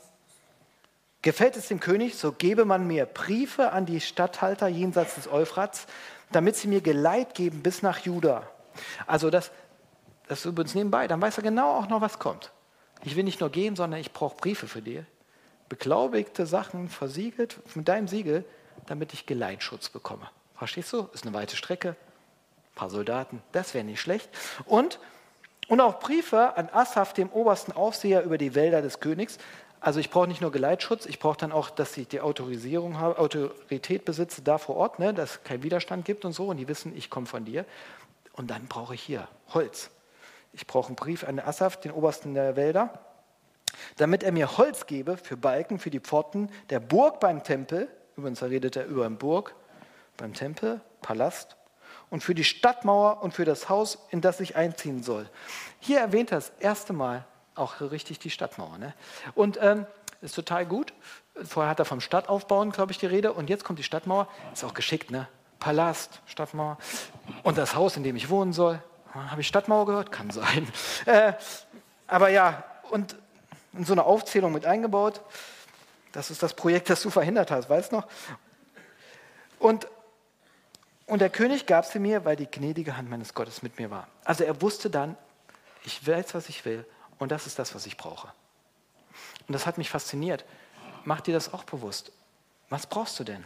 gefällt 1.20 1.54
es 1.54 1.68
dem 1.68 1.80
König, 1.80 2.16
so 2.16 2.32
gebe 2.32 2.64
man 2.64 2.86
mir 2.86 3.04
Briefe 3.04 3.70
an 3.72 3.84
die 3.84 4.00
Statthalter 4.00 4.68
jenseits 4.68 5.16
des 5.16 5.30
Euphrats, 5.30 5.86
damit 6.32 6.56
sie 6.56 6.66
mir 6.66 6.80
Geleit 6.80 7.34
geben 7.34 7.62
bis 7.62 7.82
nach 7.82 7.98
Juda. 7.98 8.48
Also 9.06 9.28
das, 9.28 9.50
das 10.28 10.38
ist 10.38 10.44
übrigens 10.46 10.74
nebenbei, 10.74 11.06
dann 11.06 11.20
weiß 11.20 11.36
er 11.36 11.42
genau 11.42 11.74
auch 11.74 11.90
noch, 11.90 12.00
was 12.00 12.18
kommt. 12.18 12.52
Ich 13.02 13.14
will 13.14 13.24
nicht 13.24 13.40
nur 13.40 13.50
gehen, 13.50 13.76
sondern 13.76 14.00
ich 14.00 14.14
brauche 14.14 14.36
Briefe 14.36 14.66
für 14.66 14.80
dir. 14.80 15.04
Beglaubigte 15.68 16.46
Sachen, 16.46 16.88
versiegelt 16.88 17.60
mit 17.76 17.86
deinem 17.86 18.08
Siegel, 18.08 18.46
damit 18.86 19.12
ich 19.12 19.26
Geleitschutz 19.26 19.90
bekomme. 19.90 20.26
Verstehst 20.56 20.90
du? 20.94 21.10
Ist 21.12 21.26
eine 21.26 21.34
weite 21.34 21.54
Strecke, 21.54 21.90
ein 21.90 22.74
paar 22.76 22.88
Soldaten, 22.88 23.42
das 23.52 23.74
wäre 23.74 23.84
nicht 23.84 24.00
schlecht. 24.00 24.30
Und, 24.64 24.98
und 25.70 25.80
auch 25.80 26.00
Briefe 26.00 26.56
an 26.56 26.68
Asaf, 26.72 27.14
dem 27.14 27.30
obersten 27.30 27.70
Aufseher 27.70 28.24
über 28.24 28.38
die 28.38 28.56
Wälder 28.56 28.82
des 28.82 28.98
Königs. 28.98 29.38
Also 29.78 30.00
ich 30.00 30.10
brauche 30.10 30.26
nicht 30.26 30.40
nur 30.40 30.50
Geleitschutz, 30.50 31.06
ich 31.06 31.20
brauche 31.20 31.38
dann 31.38 31.52
auch, 31.52 31.70
dass 31.70 31.96
ich 31.96 32.08
die 32.08 32.20
Autorisierung 32.20 32.98
habe, 32.98 33.18
Autorität 33.18 34.04
besitze 34.04 34.42
da 34.42 34.58
vor 34.58 34.76
Ort, 34.76 34.98
ne, 34.98 35.14
dass 35.14 35.30
es 35.30 35.44
keinen 35.44 35.62
Widerstand 35.62 36.04
gibt 36.04 36.24
und 36.24 36.32
so 36.32 36.48
und 36.48 36.56
die 36.56 36.66
wissen, 36.66 36.94
ich 36.96 37.08
komme 37.08 37.26
von 37.26 37.44
dir. 37.44 37.64
Und 38.32 38.50
dann 38.50 38.66
brauche 38.66 38.94
ich 38.94 39.00
hier 39.00 39.28
Holz. 39.54 39.90
Ich 40.52 40.66
brauche 40.66 40.88
einen 40.88 40.96
Brief 40.96 41.22
an 41.22 41.38
Asaf, 41.38 41.80
den 41.80 41.92
Obersten 41.92 42.34
der 42.34 42.56
Wälder, 42.56 42.98
damit 43.96 44.24
er 44.24 44.32
mir 44.32 44.58
Holz 44.58 44.86
gebe 44.86 45.16
für 45.16 45.36
Balken, 45.36 45.78
für 45.78 45.90
die 45.90 46.00
Pforten 46.00 46.50
der 46.70 46.80
Burg 46.80 47.20
beim 47.20 47.44
Tempel. 47.44 47.86
Übrigens, 48.16 48.40
da 48.40 48.46
redet 48.46 48.74
er 48.74 48.86
über 48.86 49.06
eine 49.06 49.14
Burg 49.14 49.54
beim 50.16 50.34
Tempel, 50.34 50.80
Palast. 51.00 51.56
Und 52.10 52.24
für 52.24 52.34
die 52.34 52.44
Stadtmauer 52.44 53.22
und 53.22 53.34
für 53.34 53.44
das 53.44 53.68
Haus, 53.68 53.98
in 54.10 54.20
das 54.20 54.40
ich 54.40 54.56
einziehen 54.56 55.02
soll. 55.02 55.28
Hier 55.78 56.00
erwähnt 56.00 56.32
er 56.32 56.38
das 56.38 56.52
erste 56.58 56.92
Mal 56.92 57.24
auch 57.54 57.80
richtig 57.80 58.18
die 58.18 58.30
Stadtmauer. 58.30 58.78
Ne? 58.78 58.94
Und 59.34 59.58
ähm, 59.62 59.86
ist 60.20 60.34
total 60.34 60.66
gut. 60.66 60.92
Vorher 61.44 61.70
hat 61.70 61.78
er 61.78 61.84
vom 61.84 62.00
Stadtaufbauen, 62.00 62.72
glaube 62.72 62.92
ich, 62.92 62.98
die 62.98 63.06
Rede. 63.06 63.32
Und 63.32 63.48
jetzt 63.48 63.64
kommt 63.64 63.78
die 63.78 63.84
Stadtmauer. 63.84 64.28
Ist 64.52 64.64
auch 64.64 64.74
geschickt, 64.74 65.10
ne? 65.10 65.28
Palast, 65.58 66.20
Stadtmauer. 66.26 66.78
Und 67.42 67.58
das 67.58 67.74
Haus, 67.74 67.96
in 67.96 68.02
dem 68.02 68.16
ich 68.16 68.28
wohnen 68.28 68.52
soll. 68.52 68.82
Habe 69.12 69.40
ich 69.40 69.46
Stadtmauer 69.46 69.86
gehört? 69.86 70.12
Kann 70.12 70.30
sein. 70.30 70.68
Äh, 71.06 71.32
aber 72.06 72.28
ja, 72.28 72.64
und 72.90 73.16
in 73.72 73.84
so 73.84 73.92
eine 73.92 74.04
Aufzählung 74.04 74.52
mit 74.52 74.66
eingebaut. 74.66 75.20
Das 76.12 76.30
ist 76.30 76.42
das 76.42 76.54
Projekt, 76.54 76.90
das 76.90 77.02
du 77.02 77.10
verhindert 77.10 77.50
hast, 77.50 77.70
weißt 77.70 77.92
du 77.92 77.96
noch? 77.96 78.06
Und, 79.58 79.86
und 81.10 81.18
der 81.18 81.28
König 81.28 81.66
gab 81.66 81.84
sie 81.84 81.98
mir, 81.98 82.24
weil 82.24 82.36
die 82.36 82.46
gnädige 82.46 82.96
Hand 82.96 83.10
meines 83.10 83.34
Gottes 83.34 83.62
mit 83.62 83.78
mir 83.78 83.90
war. 83.90 84.06
Also 84.24 84.44
er 84.44 84.62
wusste 84.62 84.90
dann, 84.90 85.16
ich 85.84 86.06
weiß, 86.06 86.34
was 86.34 86.48
ich 86.48 86.64
will 86.64 86.86
und 87.18 87.32
das 87.32 87.48
ist 87.48 87.58
das, 87.58 87.74
was 87.74 87.84
ich 87.84 87.96
brauche. 87.96 88.28
Und 89.48 89.52
das 89.52 89.66
hat 89.66 89.76
mich 89.76 89.90
fasziniert. 89.90 90.44
Mach 91.04 91.20
dir 91.20 91.34
das 91.34 91.52
auch 91.52 91.64
bewusst. 91.64 92.12
Was 92.68 92.86
brauchst 92.86 93.18
du 93.18 93.24
denn? 93.24 93.44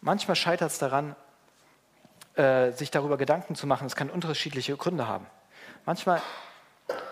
Manchmal 0.00 0.36
scheitert 0.36 0.70
es 0.70 0.78
daran, 0.78 1.16
äh, 2.36 2.70
sich 2.70 2.92
darüber 2.92 3.16
Gedanken 3.16 3.56
zu 3.56 3.66
machen. 3.66 3.88
Es 3.88 3.96
kann 3.96 4.08
unterschiedliche 4.08 4.76
Gründe 4.76 5.08
haben. 5.08 5.26
Manchmal 5.84 6.22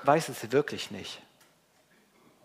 weiß 0.05 0.29
es 0.29 0.53
wirklich 0.53 0.93
nicht. 0.93 1.21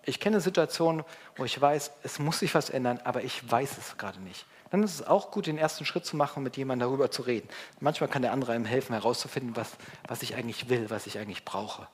Ich 0.05 0.19
kenne 0.19 0.41
Situationen, 0.41 1.05
wo 1.35 1.45
ich 1.45 1.61
weiß, 1.61 1.91
es 2.01 2.17
muss 2.17 2.39
sich 2.39 2.55
was 2.55 2.71
ändern, 2.71 2.99
aber 3.03 3.23
ich 3.23 3.49
weiß 3.49 3.77
es 3.77 3.95
gerade 3.97 4.19
nicht. 4.19 4.47
Dann 4.73 4.81
ist 4.81 4.95
es 4.95 5.05
auch 5.05 5.29
gut, 5.29 5.45
den 5.45 5.59
ersten 5.59 5.85
Schritt 5.85 6.03
zu 6.03 6.17
machen, 6.17 6.41
mit 6.41 6.57
jemandem 6.57 6.87
darüber 6.87 7.11
zu 7.11 7.21
reden. 7.21 7.47
Manchmal 7.79 8.09
kann 8.09 8.23
der 8.23 8.31
andere 8.31 8.53
einem 8.53 8.65
helfen, 8.65 8.93
herauszufinden, 8.93 9.55
was, 9.55 9.69
was 10.07 10.23
ich 10.23 10.33
eigentlich 10.33 10.67
will, 10.67 10.89
was 10.89 11.05
ich 11.05 11.19
eigentlich 11.19 11.45
brauche. 11.45 11.87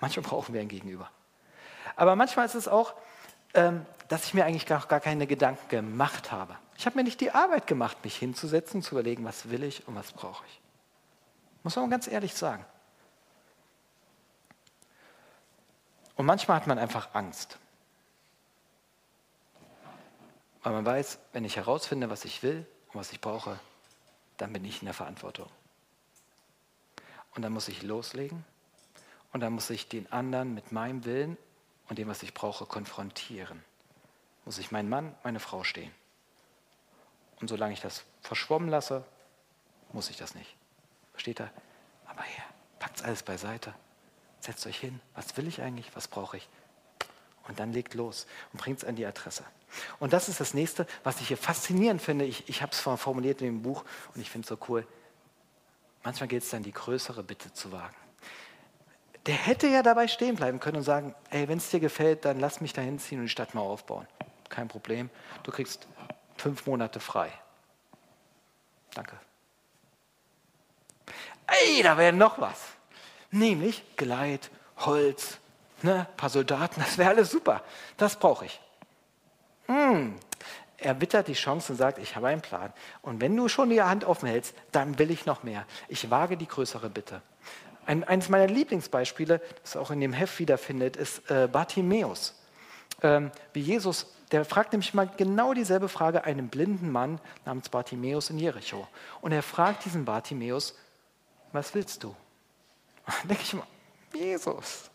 Manchmal 0.00 0.22
brauchen 0.28 0.52
wir 0.52 0.60
ein 0.60 0.68
Gegenüber. 0.68 1.10
Aber 1.96 2.14
manchmal 2.14 2.44
ist 2.44 2.54
es 2.54 2.68
auch, 2.68 2.92
ähm, 3.54 3.86
dass 4.08 4.26
ich 4.26 4.34
mir 4.34 4.44
eigentlich 4.44 4.66
gar, 4.66 4.84
gar 4.84 5.00
keine 5.00 5.26
Gedanken 5.26 5.66
gemacht 5.70 6.30
habe. 6.30 6.58
Ich 6.76 6.84
habe 6.84 6.98
mir 6.98 7.04
nicht 7.04 7.22
die 7.22 7.30
Arbeit 7.30 7.66
gemacht, 7.66 8.04
mich 8.04 8.16
hinzusetzen, 8.16 8.82
zu 8.82 8.96
überlegen, 8.96 9.24
was 9.24 9.48
will 9.48 9.62
ich 9.62 9.88
und 9.88 9.94
was 9.94 10.12
brauche 10.12 10.44
ich. 10.46 10.60
Muss 11.62 11.74
man 11.76 11.88
ganz 11.88 12.06
ehrlich 12.06 12.34
sagen. 12.34 12.66
Und 16.16 16.26
manchmal 16.26 16.58
hat 16.58 16.66
man 16.66 16.78
einfach 16.78 17.08
Angst. 17.14 17.56
Weil 20.66 20.72
man 20.72 20.84
weiß, 20.84 21.20
wenn 21.32 21.44
ich 21.44 21.54
herausfinde, 21.54 22.10
was 22.10 22.24
ich 22.24 22.42
will 22.42 22.66
und 22.88 22.96
was 22.98 23.12
ich 23.12 23.20
brauche, 23.20 23.60
dann 24.36 24.52
bin 24.52 24.64
ich 24.64 24.82
in 24.82 24.86
der 24.86 24.94
Verantwortung. 24.94 25.48
Und 27.36 27.42
dann 27.42 27.52
muss 27.52 27.68
ich 27.68 27.84
loslegen 27.84 28.44
und 29.32 29.42
dann 29.42 29.52
muss 29.52 29.70
ich 29.70 29.88
den 29.88 30.10
anderen 30.10 30.54
mit 30.54 30.72
meinem 30.72 31.04
Willen 31.04 31.36
und 31.88 32.00
dem, 32.00 32.08
was 32.08 32.24
ich 32.24 32.34
brauche, 32.34 32.66
konfrontieren. 32.66 33.62
Muss 34.44 34.58
ich 34.58 34.72
meinen 34.72 34.88
Mann, 34.88 35.14
meine 35.22 35.38
Frau 35.38 35.62
stehen. 35.62 35.94
Und 37.40 37.46
solange 37.46 37.72
ich 37.72 37.80
das 37.80 38.02
verschwommen 38.22 38.68
lasse, 38.68 39.04
muss 39.92 40.10
ich 40.10 40.16
das 40.16 40.34
nicht. 40.34 40.56
Versteht 41.12 41.38
er? 41.38 41.52
Aber 42.06 42.22
her, 42.22 42.44
packt 42.80 43.04
alles 43.04 43.22
beiseite 43.22 43.72
setzt 44.40 44.66
euch 44.66 44.78
hin, 44.78 45.00
was 45.14 45.36
will 45.36 45.46
ich 45.46 45.60
eigentlich, 45.60 45.94
was 45.94 46.08
brauche 46.08 46.38
ich? 46.38 46.48
Und 47.48 47.60
dann 47.60 47.72
legt 47.72 47.94
los 47.94 48.26
und 48.52 48.60
bringt 48.60 48.78
es 48.78 48.84
an 48.84 48.96
die 48.96 49.06
Adresse. 49.06 49.44
Und 49.98 50.12
das 50.12 50.28
ist 50.28 50.40
das 50.40 50.54
nächste, 50.54 50.86
was 51.04 51.20
ich 51.20 51.28
hier 51.28 51.36
faszinierend 51.36 52.00
finde. 52.00 52.24
Ich, 52.24 52.48
ich 52.48 52.62
habe 52.62 52.72
es 52.72 52.80
formuliert 52.80 53.40
in 53.40 53.46
dem 53.46 53.62
Buch 53.62 53.84
und 54.14 54.20
ich 54.20 54.30
finde 54.30 54.44
es 54.44 54.48
so 54.48 54.58
cool. 54.68 54.86
Manchmal 56.02 56.28
geht 56.28 56.42
es 56.42 56.50
dann, 56.50 56.62
die 56.62 56.72
größere 56.72 57.22
Bitte 57.22 57.52
zu 57.52 57.72
wagen. 57.72 57.96
Der 59.26 59.34
hätte 59.34 59.66
ja 59.66 59.82
dabei 59.82 60.06
stehen 60.06 60.36
bleiben 60.36 60.60
können 60.60 60.76
und 60.76 60.84
sagen, 60.84 61.14
ey, 61.30 61.48
wenn 61.48 61.58
es 61.58 61.68
dir 61.68 61.80
gefällt, 61.80 62.24
dann 62.24 62.38
lass 62.38 62.60
mich 62.60 62.72
da 62.72 62.80
hinziehen 62.80 63.20
und 63.20 63.26
die 63.26 63.30
Stadt 63.30 63.54
mal 63.54 63.62
aufbauen. 63.62 64.06
Kein 64.48 64.68
Problem. 64.68 65.10
Du 65.42 65.50
kriegst 65.50 65.88
fünf 66.36 66.66
Monate 66.66 67.00
frei. 67.00 67.32
Danke. 68.94 69.16
Ey, 71.48 71.82
da 71.82 71.96
wäre 71.98 72.12
noch 72.12 72.40
was. 72.40 72.60
Nämlich 73.32 73.82
Geleit, 73.96 74.50
Holz, 74.78 75.38
ne, 75.82 76.06
paar 76.16 76.30
Soldaten, 76.30 76.80
das 76.80 76.96
wäre 76.96 77.10
alles 77.10 77.30
super. 77.30 77.62
Das 77.96 78.16
brauche 78.16 78.46
ich. 78.46 78.60
Hm. 79.66 80.14
Er 80.78 81.00
wittert 81.00 81.28
die 81.28 81.34
Chance 81.34 81.72
und 81.72 81.78
sagt, 81.78 81.98
ich 81.98 82.16
habe 82.16 82.28
einen 82.28 82.42
Plan. 82.42 82.72
Und 83.02 83.20
wenn 83.20 83.34
du 83.34 83.48
schon 83.48 83.70
die 83.70 83.82
Hand 83.82 84.04
offen 84.04 84.28
hältst, 84.28 84.54
dann 84.72 84.98
will 84.98 85.10
ich 85.10 85.24
noch 85.24 85.42
mehr. 85.42 85.64
Ich 85.88 86.10
wage 86.10 86.36
die 86.36 86.46
größere 86.46 86.90
Bitte. 86.90 87.22
Ein, 87.86 88.04
eines 88.04 88.28
meiner 88.28 88.46
Lieblingsbeispiele, 88.46 89.40
das 89.62 89.76
auch 89.76 89.90
in 89.90 90.00
dem 90.00 90.12
Heft 90.12 90.38
wiederfindet, 90.38 90.96
ist 90.96 91.30
äh, 91.30 91.48
Bartimäus. 91.50 92.34
Ähm, 93.02 93.30
wie 93.52 93.60
Jesus, 93.60 94.14
der 94.32 94.44
fragt 94.44 94.72
nämlich 94.72 94.92
mal 94.92 95.08
genau 95.16 95.54
dieselbe 95.54 95.88
Frage 95.88 96.24
einem 96.24 96.48
blinden 96.48 96.90
Mann 96.90 97.20
namens 97.44 97.68
Bartimäus 97.68 98.30
in 98.30 98.38
Jericho. 98.38 98.86
Und 99.20 99.32
er 99.32 99.42
fragt 99.42 99.84
diesen 99.84 100.04
Bartimäus, 100.04 100.76
was 101.52 101.74
willst 101.74 102.02
du? 102.02 102.14
Denke 103.24 103.42
ich 103.42 103.52
immer, 103.52 103.66
Jesus, 104.12 104.90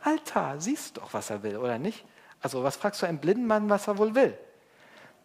Alter, 0.00 0.56
siehst 0.58 0.96
du 0.96 1.00
doch, 1.00 1.12
was 1.12 1.30
er 1.30 1.42
will, 1.42 1.56
oder 1.56 1.78
nicht? 1.78 2.04
Also 2.40 2.62
was 2.62 2.76
fragst 2.76 3.02
du 3.02 3.06
einem 3.06 3.18
blinden 3.18 3.46
Mann, 3.46 3.68
was 3.68 3.88
er 3.88 3.98
wohl 3.98 4.14
will? 4.14 4.36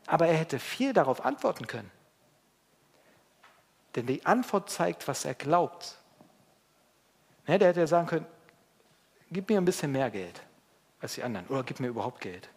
Aber 0.08 0.28
er 0.28 0.36
hätte 0.36 0.60
viel 0.60 0.94
darauf 0.94 1.24
antworten 1.24 1.68
können. 1.68 1.92
Denn 3.96 4.08
die 4.08 4.26
Antwort 4.26 4.70
zeigt, 4.70 5.08
was 5.08 5.24
er 5.24 5.36
glaubt. 5.36 5.98
Ne, 7.46 7.60
der 7.60 7.70
hätte 7.70 7.82
ja 7.82 7.88
sagen 7.88 8.08
können, 8.08 8.26
gib 9.32 9.50
mir 9.50 9.60
ein 9.60 9.66
bisschen 9.66 9.92
mehr 9.92 10.10
Geld 10.10 10.42
als 11.00 11.16
die 11.16 11.24
anderen. 11.24 11.48
Oder 11.48 11.64
gib 11.64 11.80
mir 11.80 11.88
überhaupt 11.88 12.22
Geld. 12.22 12.50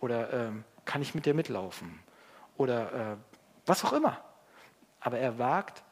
Oder 0.00 0.32
ähm, 0.32 0.64
kann 0.84 1.02
ich 1.02 1.14
mit 1.14 1.26
dir 1.26 1.34
mitlaufen? 1.34 2.00
Oder 2.56 3.12
äh, 3.12 3.16
was 3.66 3.84
auch 3.84 3.92
immer. 3.92 4.22
Aber 5.00 5.18
er 5.18 5.38
wagt 5.38 5.82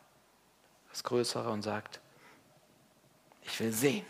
das 0.91 1.05
Größere 1.05 1.51
und 1.51 1.63
sagt, 1.63 2.01
ich 3.43 3.61
will 3.61 3.73
sehen. 3.73 4.07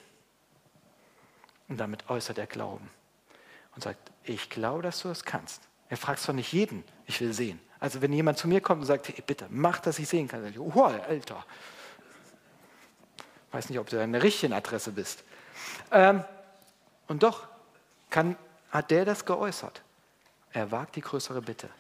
Und 1.69 1.79
damit 1.79 2.09
äußert 2.09 2.39
er 2.39 2.47
Glauben 2.47 2.89
und 3.79 3.83
sagt, 3.83 4.11
ich 4.25 4.51
glaube, 4.51 4.83
dass 4.83 5.03
du 5.03 5.09
es 5.09 5.25
kannst. 5.25 5.62
Er 5.88 5.97
fragt 5.97 6.19
zwar 6.19 6.35
nicht 6.35 6.53
jeden, 6.53 6.83
ich 7.07 7.21
will 7.21 7.33
sehen. 7.33 7.61
Also 7.79 8.03
wenn 8.03 8.12
jemand 8.12 8.37
zu 8.37 8.49
mir 8.49 8.61
kommt 8.61 8.81
und 8.81 8.87
sagt, 8.88 9.07
hey, 9.07 9.23
bitte, 9.25 9.47
mach, 9.51 9.79
dass 9.79 10.01
ich 10.01 10.09
sehen 10.09 10.27
kann, 10.27 10.43
dann 10.43 10.53
sage 10.53 10.64
ich, 10.67 10.77
oh, 10.77 10.83
Alter. 10.83 11.47
Weiß 13.53 13.71
nicht, 13.71 13.79
ob 13.79 13.88
du 13.88 14.03
an 14.03 14.11
der 14.11 14.25
richtigen 14.25 14.53
Adresse 14.53 14.91
bist. 14.91 15.23
Ähm, 15.93 16.25
und 17.07 17.23
doch 17.23 17.47
kann, 18.11 18.37
hat 18.73 18.91
der 18.91 19.05
das 19.05 19.25
geäußert. 19.25 19.81
Er 20.53 20.73
wagt 20.73 20.97
die 20.97 21.01
größere 21.01 21.41
Bitte. 21.41 21.71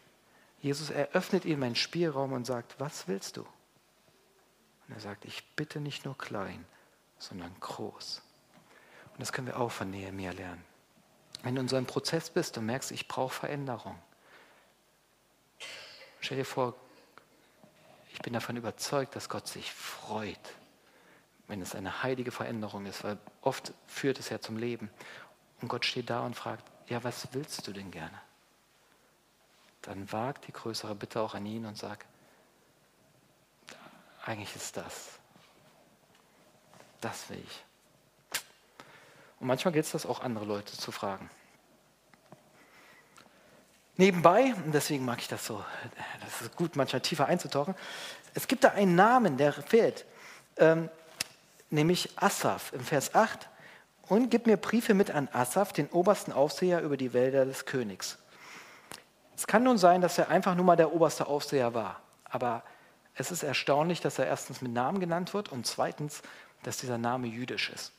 Jesus 0.60 0.90
eröffnet 0.90 1.44
ihm 1.44 1.64
einen 1.64 1.74
Spielraum 1.74 2.32
und 2.32 2.46
sagt, 2.46 2.76
was 2.78 3.08
willst 3.08 3.38
du? 3.38 3.40
Und 3.40 4.94
er 4.94 5.00
sagt, 5.00 5.24
ich 5.24 5.44
bitte 5.56 5.80
nicht 5.80 6.04
nur 6.04 6.16
klein, 6.16 6.64
sondern 7.18 7.52
groß. 7.58 8.22
Und 9.14 9.20
das 9.20 9.32
können 9.32 9.48
wir 9.48 9.58
auch 9.58 9.72
von 9.72 9.90
Nehemiah 9.90 10.30
lernen. 10.30 10.64
Wenn 11.42 11.54
du 11.54 11.60
in 11.60 11.68
so 11.68 11.76
einem 11.76 11.86
Prozess 11.86 12.30
bist 12.30 12.58
und 12.58 12.66
merkst, 12.66 12.90
ich 12.90 13.08
brauche 13.08 13.32
Veränderung, 13.32 13.96
stell 16.20 16.38
dir 16.38 16.44
vor, 16.44 16.74
ich 18.12 18.20
bin 18.20 18.32
davon 18.32 18.56
überzeugt, 18.56 19.14
dass 19.14 19.28
Gott 19.28 19.46
sich 19.46 19.72
freut, 19.72 20.38
wenn 21.46 21.62
es 21.62 21.74
eine 21.74 22.02
heilige 22.02 22.32
Veränderung 22.32 22.86
ist, 22.86 23.04
weil 23.04 23.18
oft 23.42 23.72
führt 23.86 24.18
es 24.18 24.28
ja 24.28 24.40
zum 24.40 24.56
Leben. 24.56 24.90
Und 25.60 25.68
Gott 25.68 25.84
steht 25.84 26.10
da 26.10 26.26
und 26.26 26.34
fragt, 26.34 26.64
ja, 26.88 27.02
was 27.04 27.28
willst 27.32 27.66
du 27.66 27.72
denn 27.72 27.90
gerne? 27.90 28.20
Dann 29.82 30.10
wagt 30.12 30.46
die 30.48 30.52
größere 30.52 30.94
Bitte 30.94 31.20
auch 31.20 31.34
an 31.34 31.46
ihn 31.46 31.64
und 31.64 31.76
sag, 31.76 32.04
eigentlich 34.24 34.54
ist 34.56 34.76
das 34.76 35.18
Das 37.00 37.30
will 37.30 37.38
ich. 37.38 37.67
Und 39.40 39.46
manchmal 39.46 39.72
gilt 39.72 39.86
es 39.86 39.92
das 39.92 40.06
auch 40.06 40.20
andere 40.20 40.44
Leute 40.44 40.76
zu 40.76 40.92
fragen. 40.92 41.30
Nebenbei, 43.96 44.54
und 44.64 44.72
deswegen 44.72 45.04
mag 45.04 45.18
ich 45.18 45.28
das 45.28 45.44
so, 45.44 45.64
das 46.20 46.42
ist 46.42 46.56
gut, 46.56 46.76
manchmal 46.76 47.00
tiefer 47.00 47.26
einzutauchen, 47.26 47.74
es 48.34 48.46
gibt 48.46 48.62
da 48.62 48.68
einen 48.68 48.94
Namen, 48.94 49.36
der 49.36 49.52
fehlt, 49.52 50.06
ähm, 50.56 50.88
nämlich 51.70 52.10
Asaf 52.16 52.72
im 52.72 52.80
Vers 52.80 53.14
8. 53.14 53.48
Und 54.02 54.30
gib 54.30 54.46
mir 54.46 54.56
Briefe 54.56 54.94
mit 54.94 55.10
an 55.10 55.28
Asaf, 55.32 55.72
den 55.72 55.88
obersten 55.88 56.32
Aufseher 56.32 56.80
über 56.80 56.96
die 56.96 57.12
Wälder 57.12 57.44
des 57.44 57.66
Königs. 57.66 58.18
Es 59.36 59.46
kann 59.46 59.64
nun 59.64 59.76
sein, 59.76 60.00
dass 60.00 60.16
er 60.16 60.30
einfach 60.30 60.54
nur 60.54 60.64
mal 60.64 60.76
der 60.76 60.92
oberste 60.92 61.26
Aufseher 61.26 61.74
war. 61.74 62.00
Aber 62.24 62.62
es 63.14 63.30
ist 63.30 63.42
erstaunlich, 63.42 64.00
dass 64.00 64.18
er 64.18 64.26
erstens 64.26 64.62
mit 64.62 64.72
Namen 64.72 65.00
genannt 65.00 65.34
wird 65.34 65.50
und 65.50 65.66
zweitens, 65.66 66.22
dass 66.62 66.78
dieser 66.78 66.98
Name 66.98 67.26
jüdisch 67.26 67.70
ist. 67.70 67.92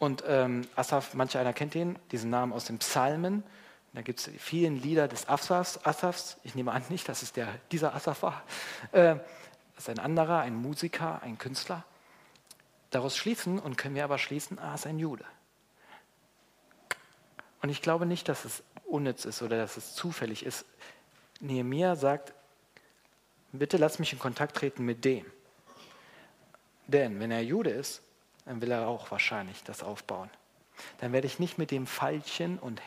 Und 0.00 0.24
ähm, 0.26 0.66
Asaf, 0.76 1.12
manch 1.12 1.36
einer 1.36 1.52
kennt 1.52 1.74
ihn, 1.74 1.98
diesen 2.10 2.30
Namen 2.30 2.54
aus 2.54 2.64
den 2.64 2.78
Psalmen. 2.78 3.44
Da 3.92 4.00
gibt 4.00 4.20
es 4.20 4.30
vielen 4.38 4.80
Lieder 4.80 5.08
des 5.08 5.28
Asafs, 5.28 5.78
Asafs. 5.84 6.38
Ich 6.42 6.54
nehme 6.54 6.72
an 6.72 6.82
nicht, 6.88 7.06
dass 7.06 7.20
es 7.20 7.34
der, 7.34 7.48
dieser 7.70 7.94
Asaf 7.94 8.22
war. 8.22 8.42
Äh, 8.92 9.16
das 9.74 9.84
ist 9.84 9.90
ein 9.90 9.98
anderer, 9.98 10.40
ein 10.40 10.54
Musiker, 10.54 11.22
ein 11.22 11.36
Künstler. 11.36 11.84
Daraus 12.88 13.14
schließen 13.14 13.58
und 13.58 13.76
können 13.76 13.94
wir 13.94 14.04
aber 14.04 14.16
schließen, 14.16 14.58
ah, 14.58 14.74
ist 14.74 14.86
ein 14.86 14.98
Jude. 14.98 15.24
Und 17.60 17.68
ich 17.68 17.82
glaube 17.82 18.06
nicht, 18.06 18.26
dass 18.26 18.46
es 18.46 18.62
unnütz 18.86 19.26
ist 19.26 19.42
oder 19.42 19.58
dass 19.58 19.76
es 19.76 19.94
zufällig 19.94 20.46
ist. 20.46 20.64
Nehemiah 21.40 21.94
sagt, 21.94 22.32
bitte 23.52 23.76
lass 23.76 23.98
mich 23.98 24.14
in 24.14 24.18
Kontakt 24.18 24.56
treten 24.56 24.86
mit 24.86 25.04
dem. 25.04 25.26
Denn 26.86 27.20
wenn 27.20 27.30
er 27.30 27.42
Jude 27.42 27.68
ist, 27.68 28.00
dann 28.50 28.60
will 28.60 28.72
er 28.72 28.88
auch 28.88 29.12
wahrscheinlich 29.12 29.62
das 29.62 29.84
aufbauen. 29.84 30.28
Dann 30.98 31.12
werde 31.12 31.28
ich 31.28 31.38
nicht 31.38 31.56
mit 31.56 31.70
dem 31.70 31.86
Pfeilchen 31.86 32.58
und 32.58 32.82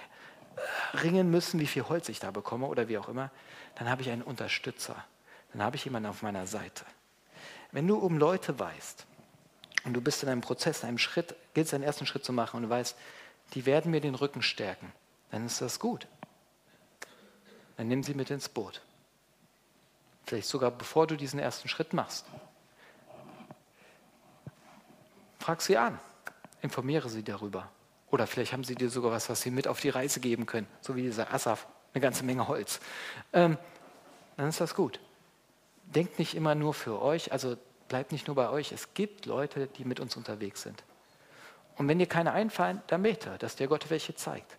ringen 0.94 1.32
müssen, 1.32 1.58
wie 1.62 1.68
viel 1.68 1.84
Holz 1.84 2.10
ich 2.10 2.20
da 2.20 2.32
bekomme 2.32 2.68
oder 2.68 2.90
wie 2.90 2.98
auch 2.98 3.08
immer. 3.08 3.32
Dann 3.76 3.90
habe 3.90 4.02
ich 4.02 4.10
einen 4.10 4.24
Unterstützer. 4.24 5.06
Dann 5.54 5.64
habe 5.64 5.78
ich 5.78 5.86
jemanden 5.86 6.10
auf 6.10 6.22
meiner 6.22 6.48
Seite. 6.48 6.84
Wenn 7.72 7.88
du 7.88 7.96
um 7.96 8.18
Leute 8.18 8.60
weißt 8.60 9.06
und 9.86 9.94
du 9.94 10.02
bist 10.02 10.22
in 10.22 10.28
einem 10.28 10.42
Prozess, 10.42 10.84
in 10.84 10.90
einem 10.90 10.98
Schritt, 10.98 11.34
gilt 11.54 11.68
es 11.68 11.74
einen 11.74 11.86
ersten 11.86 12.06
Schritt 12.06 12.26
zu 12.26 12.34
machen 12.34 12.58
und 12.58 12.64
du 12.64 12.70
weißt, 12.70 12.98
die 13.54 13.66
werden 13.66 13.90
mir 13.90 14.02
den 14.02 14.16
Rücken 14.16 14.42
stärken, 14.42 14.92
dann 15.32 15.46
ist 15.46 15.62
das 15.62 15.80
gut. 15.80 16.08
Dann 17.78 17.88
nimm 17.88 18.04
sie 18.04 18.16
mit 18.16 18.30
ins 18.32 18.50
Boot. 18.50 18.82
Vielleicht 20.26 20.50
sogar 20.50 20.72
bevor 20.72 21.08
du 21.08 21.16
diesen 21.16 21.40
ersten 21.40 21.70
Schritt 21.70 21.94
machst. 21.94 22.26
Frag 25.44 25.62
sie 25.62 25.76
an, 25.76 26.00
informiere 26.62 27.10
sie 27.10 27.22
darüber. 27.22 27.70
Oder 28.12 28.28
vielleicht 28.28 28.54
haben 28.54 28.64
sie 28.64 28.76
dir 28.76 28.90
sogar 28.90 29.12
was, 29.12 29.28
was 29.28 29.42
sie 29.42 29.52
mit 29.52 29.68
auf 29.68 29.82
die 29.82 29.90
Reise 29.90 30.22
geben 30.22 30.46
können, 30.46 30.68
so 30.80 30.96
wie 30.96 31.02
dieser 31.02 31.34
Asaf, 31.34 31.68
eine 31.94 32.02
ganze 32.02 32.24
Menge 32.24 32.48
Holz. 32.48 32.80
Ähm, 33.34 33.58
dann 34.38 34.48
ist 34.48 34.62
das 34.62 34.74
gut. 34.74 35.02
Denkt 35.84 36.18
nicht 36.18 36.36
immer 36.36 36.56
nur 36.56 36.74
für 36.74 37.02
euch, 37.02 37.34
also 37.34 37.58
bleibt 37.90 38.14
nicht 38.14 38.28
nur 38.28 38.38
bei 38.38 38.52
euch. 38.52 38.72
Es 38.72 38.94
gibt 38.94 39.26
Leute, 39.26 39.68
die 39.68 39.84
mit 39.84 40.00
uns 40.00 40.16
unterwegs 40.16 40.62
sind. 40.62 40.82
Und 41.76 41.90
wenn 41.90 42.00
dir 42.00 42.08
keine 42.08 42.32
einfallen, 42.32 42.82
dann 42.88 43.04
bete, 43.04 43.38
dass 43.40 43.58
dir 43.58 43.68
Gott 43.68 43.90
welche 43.90 44.16
zeigt. 44.16 44.56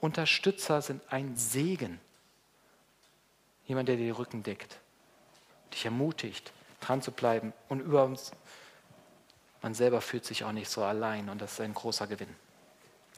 Unterstützer 0.00 0.80
sind 0.80 1.02
ein 1.12 1.36
Segen. 1.36 2.00
Jemand, 3.66 3.90
der 3.90 3.96
dir 3.96 4.06
den 4.06 4.14
Rücken 4.14 4.42
deckt, 4.42 4.78
dich 5.74 5.84
ermutigt, 5.84 6.54
dran 6.80 7.02
zu 7.02 7.12
bleiben 7.12 7.52
und 7.68 7.80
über 7.80 8.04
uns 8.04 8.32
man 9.64 9.72
selber 9.72 10.02
fühlt 10.02 10.26
sich 10.26 10.44
auch 10.44 10.52
nicht 10.52 10.68
so 10.68 10.84
allein 10.84 11.30
und 11.30 11.40
das 11.40 11.54
ist 11.54 11.60
ein 11.62 11.72
großer 11.72 12.06
Gewinn. 12.06 12.28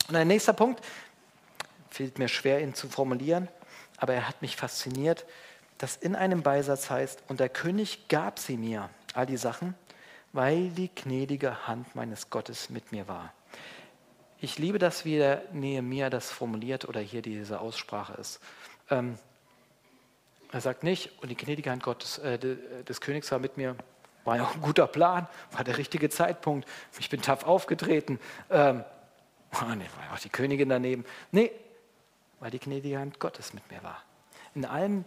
Und 0.09 0.15
ein 0.15 0.29
nächster 0.29 0.53
Punkt, 0.53 0.81
fällt 1.91 2.21
mir 2.21 2.29
schwer, 2.29 2.63
ihn 2.63 2.73
zu 2.73 2.89
formulieren, 2.89 3.49
aber 3.97 4.15
er 4.15 4.29
hat 4.29 4.43
mich 4.43 4.55
fasziniert, 4.55 5.27
dass 5.79 5.97
in 5.97 6.15
einem 6.15 6.45
Beisatz 6.45 6.89
heißt, 6.89 7.25
und 7.27 7.41
der 7.41 7.49
König 7.49 8.07
gab 8.07 8.39
sie 8.39 8.57
mir, 8.57 8.91
all 9.13 9.27
die 9.27 9.37
Sachen, 9.37 9.75
weil 10.33 10.71
die 10.71 10.89
gnädige 10.95 11.67
Hand 11.67 11.97
meines 11.97 12.31
Gottes 12.31 12.71
mit 12.71 12.93
mir 12.93 13.09
war. 13.09 13.33
Ich 14.41 14.57
liebe 14.57 14.79
das, 14.79 15.05
wie 15.05 15.17
der 15.17 15.43
Nehemiah 15.53 16.11
das 16.11 16.31
formuliert 16.31 16.89
oder 16.89 17.01
hier 17.01 17.23
diese 17.23 17.59
Aussprache 17.59 18.15
ist. 18.21 18.39
Ähm, 18.89 19.19
er 20.53 20.61
sagt 20.61 20.85
nicht, 20.85 21.11
und 21.21 21.29
die 21.29 21.37
gnädige 21.37 21.73
Hand 21.73 21.83
Gottes, 21.83 22.19
äh, 22.19 22.39
des 22.39 23.01
Königs 23.01 23.33
war 23.33 23.41
mit 23.41 23.57
mir, 23.57 23.75
war 24.27 24.37
ja 24.37 24.45
auch 24.45 24.55
ein 24.55 24.61
guter 24.61 24.87
Plan, 24.87 25.29
war 25.53 25.65
der 25.65 25.79
richtige 25.79 26.11
Zeitpunkt. 26.11 26.69
Ich 26.99 27.09
bin 27.09 27.23
tough 27.23 27.45
aufgetreten. 27.45 28.19
Ähm, 28.51 28.85
oh 29.55 29.65
nee, 29.77 29.87
war 29.97 30.05
ja 30.05 30.15
auch 30.15 30.19
die 30.19 30.29
Königin 30.29 30.69
daneben. 30.69 31.05
Nee, 31.31 31.53
weil 32.41 32.51
die 32.51 32.59
gnädige 32.59 32.99
Hand 32.99 33.21
Gottes 33.21 33.55
mit 33.55 33.71
mir 33.71 33.83
war. 33.83 34.03
In 34.55 34.65
allem 34.65 35.05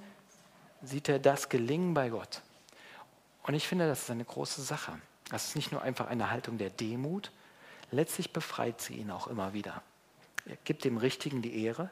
sieht 0.81 1.09
er 1.09 1.19
das 1.19 1.49
Gelingen 1.49 1.93
bei 1.93 2.09
Gott. 2.09 2.41
Und 3.43 3.53
ich 3.53 3.67
finde, 3.67 3.87
das 3.87 4.03
ist 4.03 4.11
eine 4.11 4.25
große 4.25 4.61
Sache. 4.61 4.93
Das 5.29 5.45
ist 5.47 5.55
nicht 5.55 5.71
nur 5.71 5.81
einfach 5.81 6.07
eine 6.07 6.31
Haltung 6.31 6.57
der 6.57 6.69
Demut, 6.69 7.31
letztlich 7.91 8.33
befreit 8.33 8.81
sie 8.81 8.95
ihn 8.95 9.11
auch 9.11 9.27
immer 9.27 9.53
wieder. 9.53 9.81
Er 10.45 10.57
gibt 10.63 10.83
dem 10.83 10.97
Richtigen 10.97 11.41
die 11.41 11.63
Ehre. 11.63 11.89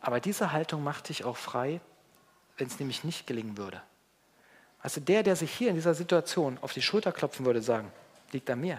Aber 0.00 0.18
diese 0.18 0.52
Haltung 0.52 0.82
macht 0.82 1.08
dich 1.08 1.24
auch 1.24 1.36
frei, 1.36 1.80
wenn 2.56 2.66
es 2.66 2.78
nämlich 2.78 3.04
nicht 3.04 3.26
gelingen 3.26 3.56
würde. 3.58 3.82
Also 4.82 5.00
der, 5.00 5.22
der 5.22 5.36
sich 5.36 5.52
hier 5.52 5.68
in 5.68 5.74
dieser 5.74 5.94
Situation 5.94 6.58
auf 6.62 6.72
die 6.72 6.82
Schulter 6.82 7.12
klopfen 7.12 7.44
würde, 7.44 7.62
sagen, 7.62 7.92
liegt 8.32 8.48
an 8.50 8.60
mir, 8.60 8.78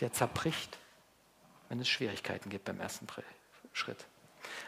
der 0.00 0.12
zerbricht, 0.12 0.78
wenn 1.68 1.80
es 1.80 1.88
Schwierigkeiten 1.88 2.50
gibt 2.50 2.64
beim 2.64 2.80
ersten 2.80 3.06
Schritt. 3.72 4.06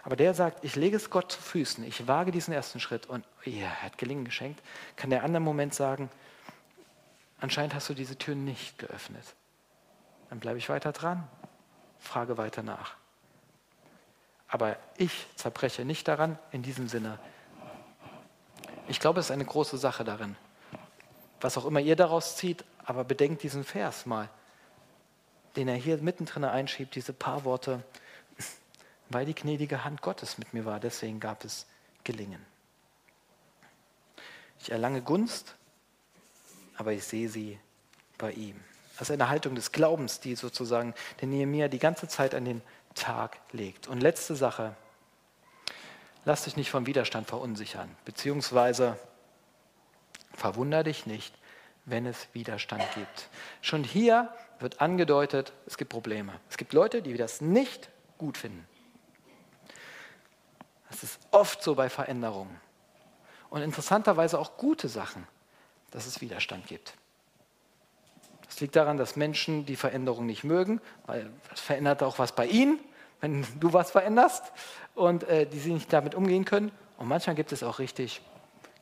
Aber 0.04 0.16
der 0.16 0.34
sagt, 0.34 0.64
ich 0.64 0.76
lege 0.76 0.96
es 0.96 1.10
Gott 1.10 1.32
zu 1.32 1.40
Füßen, 1.40 1.84
ich 1.84 2.06
wage 2.06 2.30
diesen 2.30 2.52
ersten 2.52 2.80
Schritt 2.80 3.06
und 3.06 3.24
ja, 3.44 3.64
er 3.64 3.82
hat 3.82 3.98
Gelingen 3.98 4.24
geschenkt, 4.24 4.62
kann 4.96 5.10
der 5.10 5.24
andere 5.24 5.42
Moment 5.42 5.74
sagen, 5.74 6.10
anscheinend 7.40 7.74
hast 7.74 7.88
du 7.88 7.94
diese 7.94 8.18
Tür 8.18 8.34
nicht 8.34 8.78
geöffnet. 8.78 9.34
Dann 10.28 10.40
bleibe 10.40 10.58
ich 10.58 10.68
weiter 10.68 10.92
dran, 10.92 11.26
frage 11.98 12.36
weiter 12.36 12.62
nach. 12.62 12.94
Aber 14.48 14.76
ich 14.96 15.26
zerbreche 15.36 15.84
nicht 15.84 16.06
daran, 16.08 16.38
in 16.50 16.62
diesem 16.62 16.88
Sinne, 16.88 17.18
ich 18.88 19.00
glaube, 19.00 19.20
es 19.20 19.26
ist 19.26 19.32
eine 19.32 19.44
große 19.44 19.78
Sache 19.78 20.04
darin. 20.04 20.36
Was 21.40 21.56
auch 21.56 21.64
immer 21.64 21.80
ihr 21.80 21.96
daraus 21.96 22.36
zieht, 22.36 22.64
aber 22.84 23.04
bedenkt 23.04 23.42
diesen 23.42 23.64
Vers 23.64 24.06
mal, 24.06 24.28
den 25.56 25.68
er 25.68 25.76
hier 25.76 25.98
mittendrin 25.98 26.44
einschiebt, 26.44 26.94
diese 26.94 27.12
paar 27.12 27.44
Worte, 27.44 27.82
weil 29.10 29.26
die 29.26 29.34
gnädige 29.34 29.84
Hand 29.84 30.02
Gottes 30.02 30.38
mit 30.38 30.54
mir 30.54 30.64
war, 30.64 30.80
deswegen 30.80 31.20
gab 31.20 31.44
es 31.44 31.66
Gelingen. 32.04 32.44
Ich 34.60 34.70
erlange 34.70 35.02
Gunst, 35.02 35.54
aber 36.76 36.92
ich 36.92 37.04
sehe 37.04 37.28
sie 37.28 37.58
bei 38.18 38.32
ihm. 38.32 38.58
Das 38.98 39.08
ist 39.08 39.14
eine 39.14 39.28
Haltung 39.28 39.54
des 39.54 39.72
Glaubens, 39.72 40.20
die 40.20 40.36
sozusagen 40.36 40.94
den 41.20 41.30
Nehemiah 41.30 41.68
die 41.68 41.78
ganze 41.78 42.08
Zeit 42.08 42.34
an 42.34 42.44
den 42.44 42.62
Tag 42.94 43.38
legt. 43.52 43.88
Und 43.88 44.00
letzte 44.00 44.36
Sache, 44.36 44.76
Lass 46.24 46.44
dich 46.44 46.56
nicht 46.56 46.70
vom 46.70 46.86
Widerstand 46.86 47.26
verunsichern, 47.26 47.94
beziehungsweise 48.04 48.96
verwunder 50.34 50.84
dich 50.84 51.06
nicht, 51.06 51.34
wenn 51.84 52.06
es 52.06 52.28
Widerstand 52.32 52.84
gibt. 52.94 53.28
Schon 53.60 53.82
hier 53.82 54.32
wird 54.60 54.80
angedeutet, 54.80 55.52
es 55.66 55.76
gibt 55.76 55.90
Probleme. 55.90 56.32
Es 56.48 56.56
gibt 56.56 56.72
Leute, 56.72 57.02
die 57.02 57.16
das 57.16 57.40
nicht 57.40 57.90
gut 58.18 58.38
finden. 58.38 58.66
Das 60.88 61.02
ist 61.02 61.18
oft 61.32 61.62
so 61.62 61.74
bei 61.74 61.88
Veränderungen. 61.88 62.60
Und 63.50 63.62
interessanterweise 63.62 64.38
auch 64.38 64.56
gute 64.56 64.88
Sachen, 64.88 65.26
dass 65.90 66.06
es 66.06 66.20
Widerstand 66.20 66.66
gibt. 66.66 66.94
Das 68.46 68.60
liegt 68.60 68.76
daran, 68.76 68.96
dass 68.96 69.16
Menschen 69.16 69.66
die 69.66 69.76
Veränderung 69.76 70.26
nicht 70.26 70.44
mögen, 70.44 70.80
weil 71.06 71.30
das 71.50 71.60
verändert 71.60 72.02
auch 72.02 72.18
was 72.18 72.32
bei 72.32 72.46
ihnen 72.46 72.78
wenn 73.22 73.46
du 73.60 73.72
was 73.72 73.92
veränderst 73.92 74.52
und 74.94 75.24
äh, 75.24 75.46
die 75.46 75.58
sie 75.58 75.72
nicht 75.72 75.92
damit 75.92 76.14
umgehen 76.14 76.44
können. 76.44 76.72
Und 76.98 77.08
manchmal 77.08 77.36
gibt 77.36 77.52
es 77.52 77.62
auch 77.62 77.78
richtig 77.78 78.20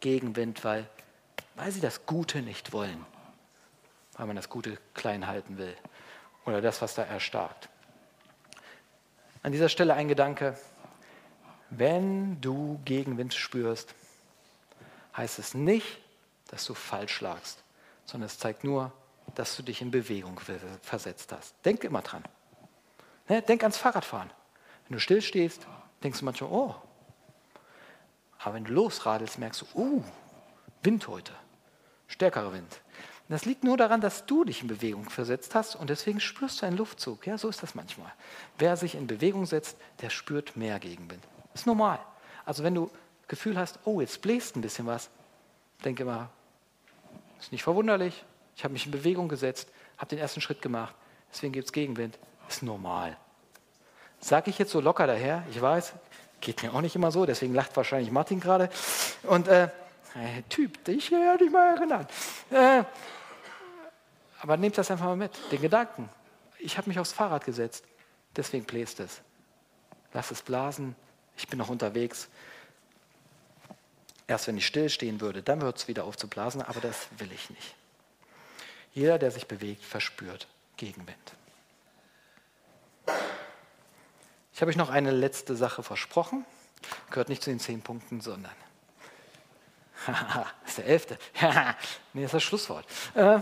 Gegenwind, 0.00 0.64
weil, 0.64 0.88
weil 1.56 1.70
sie 1.70 1.80
das 1.80 2.06
Gute 2.06 2.42
nicht 2.42 2.72
wollen, 2.72 3.04
weil 4.16 4.26
man 4.26 4.36
das 4.36 4.48
Gute 4.48 4.78
klein 4.94 5.26
halten 5.26 5.58
will 5.58 5.76
oder 6.46 6.60
das, 6.60 6.82
was 6.82 6.94
da 6.94 7.02
erstarkt. 7.02 7.68
An 9.42 9.52
dieser 9.52 9.68
Stelle 9.68 9.94
ein 9.94 10.08
Gedanke, 10.08 10.58
wenn 11.70 12.40
du 12.40 12.80
Gegenwind 12.84 13.32
spürst, 13.32 13.94
heißt 15.16 15.38
es 15.38 15.54
nicht, 15.54 15.98
dass 16.48 16.64
du 16.64 16.74
falsch 16.74 17.20
lagst, 17.20 17.62
sondern 18.04 18.26
es 18.26 18.38
zeigt 18.38 18.64
nur, 18.64 18.92
dass 19.34 19.56
du 19.56 19.62
dich 19.62 19.80
in 19.80 19.90
Bewegung 19.90 20.40
versetzt 20.82 21.32
hast. 21.32 21.54
Denk 21.64 21.84
immer 21.84 22.02
dran. 22.02 22.24
Ne? 23.28 23.42
Denk 23.42 23.62
ans 23.62 23.76
Fahrradfahren. 23.76 24.30
Wenn 24.88 24.96
du 24.96 25.00
stillstehst, 25.00 25.66
denkst 26.02 26.20
du 26.20 26.24
manchmal, 26.24 26.50
oh. 26.50 26.74
Aber 28.38 28.54
wenn 28.54 28.64
du 28.64 28.72
losradelst, 28.72 29.38
merkst 29.38 29.62
du, 29.62 29.66
uh, 29.78 30.04
Wind 30.82 31.06
heute. 31.08 31.32
Stärkerer 32.06 32.52
Wind. 32.52 32.80
das 33.28 33.44
liegt 33.44 33.62
nur 33.62 33.76
daran, 33.76 34.00
dass 34.00 34.26
du 34.26 34.44
dich 34.44 34.62
in 34.62 34.68
Bewegung 34.68 35.08
versetzt 35.08 35.54
hast 35.54 35.76
und 35.76 35.90
deswegen 35.90 36.18
spürst 36.18 36.60
du 36.60 36.66
einen 36.66 36.76
Luftzug. 36.76 37.26
Ja, 37.26 37.38
so 37.38 37.48
ist 37.48 37.62
das 37.62 37.74
manchmal. 37.74 38.12
Wer 38.58 38.76
sich 38.76 38.94
in 38.96 39.06
Bewegung 39.06 39.46
setzt, 39.46 39.76
der 40.00 40.10
spürt 40.10 40.56
mehr 40.56 40.80
Gegenwind. 40.80 41.22
Ist 41.54 41.66
normal. 41.66 42.00
Also 42.44 42.64
wenn 42.64 42.74
du 42.74 42.90
Gefühl 43.28 43.56
hast, 43.56 43.78
oh, 43.84 44.00
jetzt 44.00 44.22
bläst 44.22 44.56
ein 44.56 44.60
bisschen 44.60 44.86
was, 44.86 45.08
denke 45.84 46.02
immer, 46.02 46.30
ist 47.38 47.52
nicht 47.52 47.62
verwunderlich. 47.62 48.24
Ich 48.56 48.64
habe 48.64 48.72
mich 48.72 48.86
in 48.86 48.92
Bewegung 48.92 49.28
gesetzt, 49.28 49.70
habe 49.98 50.08
den 50.08 50.18
ersten 50.18 50.40
Schritt 50.40 50.60
gemacht, 50.60 50.94
deswegen 51.32 51.52
gibt 51.52 51.66
es 51.66 51.72
Gegenwind. 51.72 52.18
Ist 52.48 52.64
normal. 52.64 53.16
Sage 54.20 54.50
ich 54.50 54.58
jetzt 54.58 54.70
so 54.70 54.80
locker 54.80 55.06
daher, 55.06 55.44
ich 55.50 55.60
weiß, 55.60 55.94
geht 56.40 56.62
mir 56.62 56.74
auch 56.74 56.80
nicht 56.80 56.94
immer 56.94 57.10
so, 57.10 57.26
deswegen 57.26 57.54
lacht 57.54 57.76
wahrscheinlich 57.76 58.10
Martin 58.10 58.40
gerade. 58.40 58.68
Und 59.22 59.48
äh, 59.48 59.64
äh 60.14 60.42
Typ, 60.48 60.84
dich 60.84 61.10
hätte 61.10 61.44
ich 61.44 61.50
mal 61.50 61.76
erinnert. 61.76 62.10
Äh, 62.50 62.84
aber 64.40 64.56
nehmt 64.56 64.76
das 64.78 64.90
einfach 64.90 65.06
mal 65.06 65.16
mit, 65.16 65.32
den 65.52 65.60
Gedanken. 65.60 66.08
Ich 66.58 66.76
habe 66.78 66.88
mich 66.88 66.98
aufs 66.98 67.12
Fahrrad 67.12 67.44
gesetzt, 67.44 67.84
deswegen 68.36 68.64
bläst 68.64 69.00
es. 69.00 69.20
Lass 70.12 70.30
es 70.30 70.42
blasen, 70.42 70.96
ich 71.36 71.48
bin 71.48 71.58
noch 71.58 71.68
unterwegs. 71.68 72.28
Erst 74.26 74.46
wenn 74.46 74.56
ich 74.56 74.66
stillstehen 74.66 75.20
würde, 75.20 75.42
dann 75.42 75.60
wird 75.60 75.78
es 75.78 75.88
wieder 75.88 76.04
aufzublasen, 76.04 76.62
aber 76.62 76.80
das 76.80 77.08
will 77.18 77.32
ich 77.32 77.50
nicht. 77.50 77.74
Jeder, 78.92 79.18
der 79.18 79.30
sich 79.30 79.46
bewegt, 79.46 79.84
verspürt 79.84 80.46
Gegenwind. 80.76 81.16
Ich 84.60 84.62
habe 84.62 84.68
euch 84.72 84.76
noch 84.76 84.90
eine 84.90 85.10
letzte 85.10 85.56
Sache 85.56 85.82
versprochen. 85.82 86.44
Gehört 87.08 87.30
nicht 87.30 87.42
zu 87.42 87.48
den 87.48 87.58
zehn 87.58 87.80
Punkten, 87.80 88.20
sondern. 88.20 88.52
das 90.06 90.44
ist 90.66 90.76
der 90.76 90.84
elfte. 90.84 91.18
nee, 92.12 92.20
das 92.20 92.24
ist 92.24 92.34
das 92.34 92.42
Schlusswort. 92.42 92.84
Äh, 93.14 93.40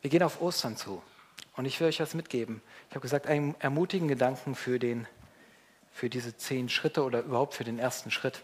wir 0.00 0.10
gehen 0.10 0.22
auf 0.22 0.40
Ostern 0.40 0.78
zu. 0.78 1.02
Und 1.54 1.66
ich 1.66 1.78
will 1.80 1.88
euch 1.88 1.98
das 1.98 2.14
mitgeben. 2.14 2.62
Ich 2.88 2.94
habe 2.94 3.02
gesagt, 3.02 3.26
einen 3.26 3.54
ermutigen 3.60 4.08
Gedanken 4.08 4.54
für, 4.54 4.78
den, 4.78 5.06
für 5.92 6.08
diese 6.08 6.34
zehn 6.34 6.70
Schritte 6.70 7.04
oder 7.04 7.20
überhaupt 7.20 7.52
für 7.52 7.64
den 7.64 7.78
ersten 7.78 8.10
Schritt. 8.10 8.40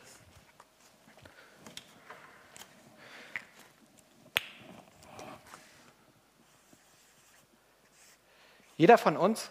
Jeder 8.79 8.97
von 8.97 9.17
uns, 9.17 9.51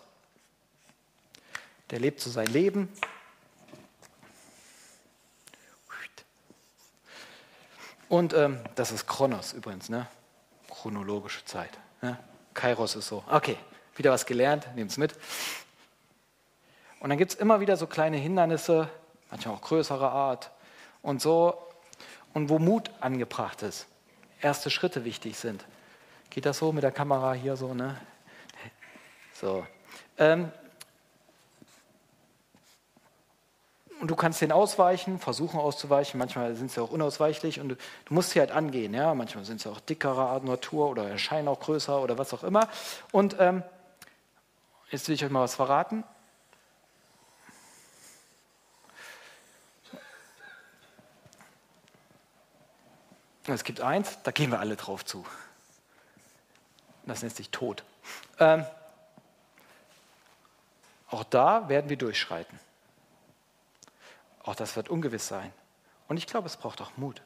der 1.92 2.00
lebt 2.00 2.22
so 2.22 2.32
sein 2.32 2.48
Leben. 2.48 2.92
Und 8.10 8.34
ähm, 8.34 8.62
das 8.76 8.94
ist 8.94 9.06
Chronos 9.06 9.52
übrigens, 9.52 9.90
ne? 9.90 10.08
chronologische 10.70 11.44
Zeit. 11.44 11.78
Ja? 12.02 12.18
Kairos 12.54 12.96
ist 12.96 13.08
so. 13.08 13.22
Okay, 13.30 13.58
wieder 13.98 14.12
was 14.12 14.26
gelernt, 14.26 14.66
nehmt 14.76 14.92
es 14.92 14.98
mit. 14.98 15.14
Und 17.02 17.10
dann 17.10 17.18
gibt 17.18 17.34
es 17.34 17.38
immer 17.38 17.60
wieder 17.60 17.76
so 17.76 17.86
kleine 17.86 18.16
Hindernisse, 18.16 18.90
manchmal 19.30 19.56
auch 19.56 19.62
größere 19.62 20.10
Art 20.10 20.52
und 21.02 21.22
so. 21.22 21.62
Und 22.34 22.48
wo 22.48 22.60
Mut 22.60 22.92
angebracht 23.02 23.62
ist, 23.62 23.88
erste 24.42 24.70
Schritte 24.70 25.04
wichtig 25.04 25.38
sind. 25.38 25.66
Geht 26.30 26.46
das 26.46 26.60
so 26.60 26.72
mit 26.72 26.84
der 26.84 26.94
Kamera 26.94 27.34
hier 27.34 27.58
so, 27.58 27.74
ne? 27.74 28.00
So. 29.40 29.68
Ähm, 30.18 30.52
und 34.00 34.10
du 34.10 34.16
kannst 34.16 34.42
den 34.42 34.52
ausweichen, 34.52 35.20
versuchen 35.20 35.60
auszuweichen. 35.60 36.18
Manchmal 36.18 36.56
sind 36.56 36.72
sie 36.72 36.82
auch 36.82 36.90
unausweichlich 36.90 37.60
und 37.60 37.70
du, 37.70 37.76
du 37.76 38.14
musst 38.14 38.32
sie 38.32 38.40
halt 38.40 38.52
angehen. 38.52 38.94
Ja? 38.94 39.14
Manchmal 39.14 39.46
sind 39.46 39.62
sie 39.62 39.70
auch 39.70 39.80
dickerer 39.80 40.30
Art 40.30 40.44
Natur 40.44 40.90
oder 40.90 41.08
erscheinen 41.08 41.48
auch 41.48 41.60
größer 41.60 42.02
oder 42.02 42.18
was 42.18 42.34
auch 42.34 42.44
immer. 42.44 42.68
Und 43.12 43.36
ähm, 43.40 43.64
jetzt 44.90 45.08
will 45.08 45.16
ich 45.16 45.24
euch 45.24 45.32
mal 45.32 45.42
was 45.42 45.56
verraten. 45.56 46.04
Es 53.46 53.64
gibt 53.64 53.82
eins, 53.82 54.18
da 54.24 54.32
gehen 54.32 54.52
wir 54.52 54.60
alle 54.60 54.76
drauf 54.76 55.06
zu. 55.06 55.26
Das 57.06 57.22
nennt 57.22 57.36
sich 57.36 57.50
Tod. 57.50 57.84
Ähm, 58.40 58.66
auch 61.10 61.24
da 61.24 61.70
werden 61.70 61.90
wir 61.90 61.98
durchschreiten. 61.98 62.60
Auch 64.44 64.56
das 64.56 64.76
wird 64.76 64.90
ungewiss 64.90 65.28
sein. 65.28 65.52
Und 66.08 66.18
ich 66.18 66.28
glaube, 66.28 66.48
es 66.48 66.58
braucht 66.58 66.82
auch 66.82 66.96
Mut. 66.98 67.22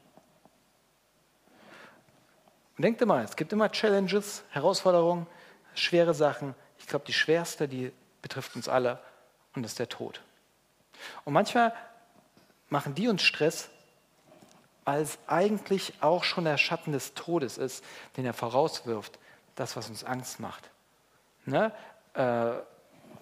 Und 2.76 2.82
denkt 2.82 3.00
immer, 3.00 3.22
es 3.22 3.36
gibt 3.36 3.52
immer 3.52 3.70
Challenges, 3.70 4.42
Herausforderungen, 4.50 5.26
schwere 5.74 6.14
Sachen. 6.14 6.54
Ich 6.78 6.86
glaube, 6.86 7.04
die 7.06 7.12
schwerste, 7.12 7.68
die 7.68 7.92
betrifft 8.22 8.56
uns 8.56 8.68
alle 8.68 8.98
und 9.54 9.62
das 9.62 9.72
ist 9.72 9.78
der 9.78 9.88
Tod. 9.88 10.20
Und 11.24 11.32
manchmal 11.32 11.72
machen 12.68 12.94
die 12.94 13.08
uns 13.08 13.22
Stress, 13.22 13.68
weil 14.84 15.02
es 15.02 15.18
eigentlich 15.26 15.94
auch 16.00 16.24
schon 16.24 16.44
der 16.44 16.56
Schatten 16.56 16.92
des 16.92 17.14
Todes 17.14 17.58
ist, 17.58 17.84
den 18.16 18.24
er 18.24 18.32
vorauswirft, 18.32 19.18
das, 19.54 19.76
was 19.76 19.88
uns 19.88 20.02
Angst 20.02 20.40
macht. 20.40 20.70
Ne? 21.44 21.72
Äh, 22.14 22.54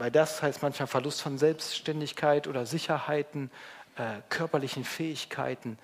weil 0.01 0.11
das 0.11 0.41
heißt 0.41 0.63
manchmal 0.63 0.87
Verlust 0.87 1.21
von 1.21 1.37
Selbstständigkeit 1.37 2.49
oder 2.49 2.65
Sicherheiten 2.65 3.51
äh, 3.97 4.23
körperlichen 4.31 4.83
Fähigkeiten, 4.83 5.79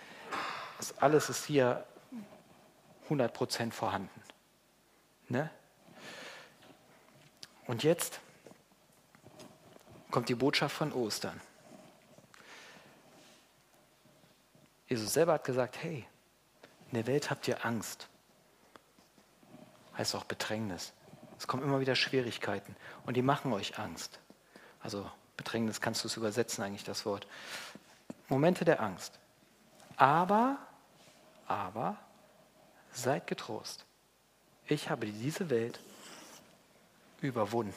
das 0.78 0.96
alles 0.96 1.28
ist 1.28 1.44
hier 1.44 1.84
100% 3.10 3.72
vorhanden. 3.72 4.22
Ne? 5.28 5.50
Und 7.66 7.82
jetzt 7.82 8.20
kommt 10.10 10.30
die 10.30 10.34
Botschaft 10.34 10.74
von 10.74 10.94
Ostern. 10.94 11.38
Jesus 14.88 15.12
selber 15.12 15.34
hat 15.34 15.44
gesagt, 15.44 15.76
hey, 15.82 16.06
in 16.90 16.94
der 16.94 17.06
Welt 17.06 17.28
habt 17.28 17.46
ihr 17.48 17.66
Angst. 17.66 18.08
Heißt 19.98 20.14
auch 20.14 20.24
Bedrängnis. 20.24 20.94
Es 21.38 21.46
kommen 21.46 21.62
immer 21.62 21.80
wieder 21.80 21.94
Schwierigkeiten 21.94 22.74
und 23.04 23.16
die 23.16 23.22
machen 23.22 23.52
euch 23.52 23.78
Angst. 23.78 24.18
Also 24.80 25.10
Bedrängnis 25.36 25.80
kannst 25.80 26.02
du 26.04 26.08
es 26.08 26.16
übersetzen 26.16 26.62
eigentlich 26.62 26.84
das 26.84 27.04
Wort. 27.04 27.26
Momente 28.28 28.64
der 28.64 28.80
Angst. 28.80 29.18
Aber, 29.96 30.58
aber, 31.46 31.96
seid 32.92 33.26
getrost. 33.26 33.84
Ich 34.66 34.90
habe 34.90 35.06
diese 35.06 35.50
Welt 35.50 35.80
überwunden. 37.20 37.74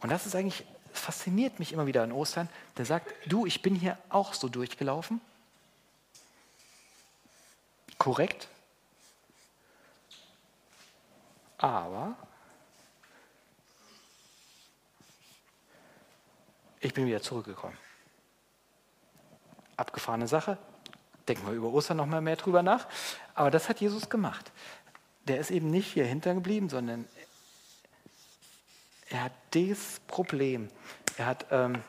Und 0.00 0.10
das 0.10 0.26
ist 0.26 0.34
eigentlich, 0.34 0.64
fasziniert 0.92 1.58
mich 1.58 1.72
immer 1.72 1.86
wieder 1.86 2.02
an 2.02 2.12
Ostern. 2.12 2.48
Der 2.76 2.86
sagt, 2.86 3.12
du, 3.26 3.46
ich 3.46 3.62
bin 3.62 3.74
hier 3.74 3.98
auch 4.08 4.34
so 4.34 4.48
durchgelaufen. 4.48 5.20
Korrekt. 7.98 8.48
Aber 11.62 12.14
ich 16.80 16.92
bin 16.92 17.06
wieder 17.06 17.22
zurückgekommen 17.22 17.78
abgefahrene 19.82 20.28
Sache. 20.28 20.58
Denken 21.28 21.46
wir 21.46 21.54
über 21.54 21.68
Ostern 21.72 21.98
noch 21.98 22.06
mal 22.06 22.20
mehr 22.20 22.36
drüber 22.36 22.62
nach. 22.62 22.86
Aber 23.34 23.50
das 23.50 23.68
hat 23.68 23.80
Jesus 23.80 24.08
gemacht. 24.08 24.52
Der 25.28 25.38
ist 25.38 25.50
eben 25.50 25.70
nicht 25.70 25.92
hier 25.92 26.04
hinter 26.04 26.34
geblieben, 26.34 26.68
sondern 26.68 27.06
er 29.08 29.24
hat 29.24 29.32
dieses 29.54 30.00
Problem. 30.06 30.68
Er 31.16 31.26
hat 31.26 31.46
ähm, 31.50 31.82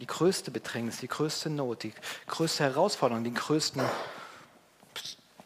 die 0.00 0.06
größte 0.06 0.50
Bedrängnis, 0.50 0.98
die 0.98 1.08
größte 1.08 1.50
Not, 1.50 1.82
die 1.82 1.94
größte 2.26 2.64
Herausforderung, 2.64 3.24
den 3.24 3.34
größten 3.34 3.82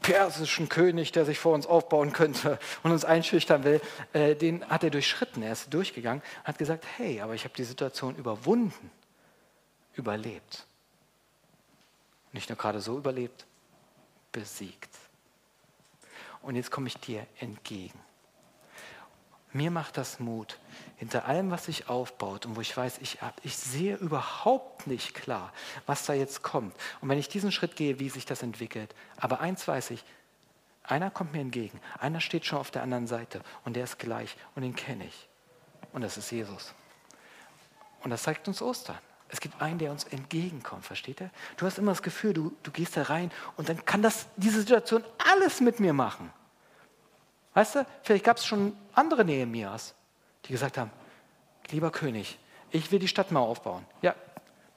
persischen 0.03 0.69
König, 0.69 1.13
der 1.13 1.25
sich 1.25 1.39
vor 1.39 1.55
uns 1.55 1.67
aufbauen 1.67 2.13
könnte 2.13 2.59
und 2.83 2.91
uns 2.91 3.05
einschüchtern 3.05 3.65
will, 3.65 3.81
äh, 4.13 4.35
den 4.35 4.69
hat 4.69 4.85
er 4.85 4.91
durchschritten. 4.91 5.43
Er 5.43 5.53
ist 5.53 5.73
durchgegangen 5.73 6.23
hat 6.45 6.59
gesagt, 6.59 6.85
hey, 6.99 7.21
aber 7.21 7.35
ich 7.35 7.45
habe 7.45 7.55
die 7.57 7.65
Situation 7.65 8.17
überwunden, 8.17 8.91
überlebt 9.95 10.67
nicht 12.33 12.49
nur 12.49 12.59
gerade 12.59 12.81
so 12.81 12.97
überlebt, 12.97 13.47
besiegt. 14.33 14.91
Und 16.41 16.57
jetzt 16.57 16.71
komme 16.71 16.89
ich 16.89 16.97
dir 16.97 17.27
entgegen. 17.39 17.99
Mir 19.53 19.71
macht 19.71 19.99
das 19.99 20.19
Mut, 20.19 20.59
hinter 20.97 21.27
allem, 21.27 21.51
was 21.51 21.67
sich 21.67 21.89
aufbaut 21.89 22.47
und 22.47 22.57
wo 22.57 22.61
ich 22.63 22.75
weiß, 22.75 22.99
ich, 23.03 23.19
ich 23.43 23.57
sehe 23.57 23.97
überhaupt 23.97 24.87
nicht 24.87 25.15
klar, 25.15 25.53
was 25.87 26.07
da 26.07 26.15
jetzt 26.15 26.43
kommt. 26.43 26.75
Und 27.01 27.09
wenn 27.09 27.19
ich 27.19 27.29
diesen 27.29 27.53
Schritt 27.53 27.77
gehe, 27.77 27.99
wie 27.99 28.09
sich 28.09 28.25
das 28.25 28.43
entwickelt. 28.43 28.95
Aber 29.19 29.41
eins 29.41 29.69
weiß 29.69 29.91
ich, 29.91 30.05
einer 30.85 31.11
kommt 31.11 31.33
mir 31.33 31.41
entgegen, 31.41 31.81
einer 31.99 32.21
steht 32.21 32.47
schon 32.47 32.59
auf 32.59 32.71
der 32.71 32.83
anderen 32.83 33.07
Seite 33.07 33.43
und 33.65 33.77
der 33.77 33.85
ist 33.85 33.99
gleich 33.99 34.37
und 34.55 34.63
den 34.63 34.75
kenne 34.75 35.07
ich. 35.07 35.29
Und 35.93 36.03
das 36.03 36.17
ist 36.17 36.31
Jesus. 36.31 36.73
Und 38.03 38.11
das 38.11 38.23
zeigt 38.23 38.49
uns 38.49 38.63
Ostern. 38.63 38.99
Es 39.29 39.41
gibt 39.41 39.61
einen, 39.63 39.79
der 39.79 39.91
uns 39.91 40.05
entgegenkommt, 40.05 40.85
versteht 40.85 41.21
ihr? 41.21 41.31
Du 41.57 41.67
hast 41.67 41.79
immer 41.79 41.93
das 41.93 42.03
Gefühl, 42.03 42.35
du, 42.35 42.55
du 42.63 42.71
gehst 42.71 42.97
da 42.97 43.03
rein 43.03 43.31
und 43.57 43.69
dann 43.69 43.85
kann 43.85 44.03
das, 44.03 44.27
diese 44.37 44.61
Situation 44.61 45.05
alles 45.31 45.61
mit 45.61 45.81
mir 45.81 45.93
machen. 45.93 46.31
Weißt 47.55 47.77
du, 47.77 47.87
vielleicht 48.03 48.25
gab 48.25 48.39
es 48.39 48.47
schon 48.47 48.77
andere 48.95 49.25
Nehemias, 49.25 49.95
die 50.47 50.53
gesagt 50.53 50.79
haben, 50.79 50.91
lieber 51.71 51.91
König, 51.91 52.39
ich 52.71 52.91
will 52.91 52.99
die 52.99 53.09
Stadtmauer 53.09 53.49
aufbauen. 53.49 53.85
Ja, 54.01 54.15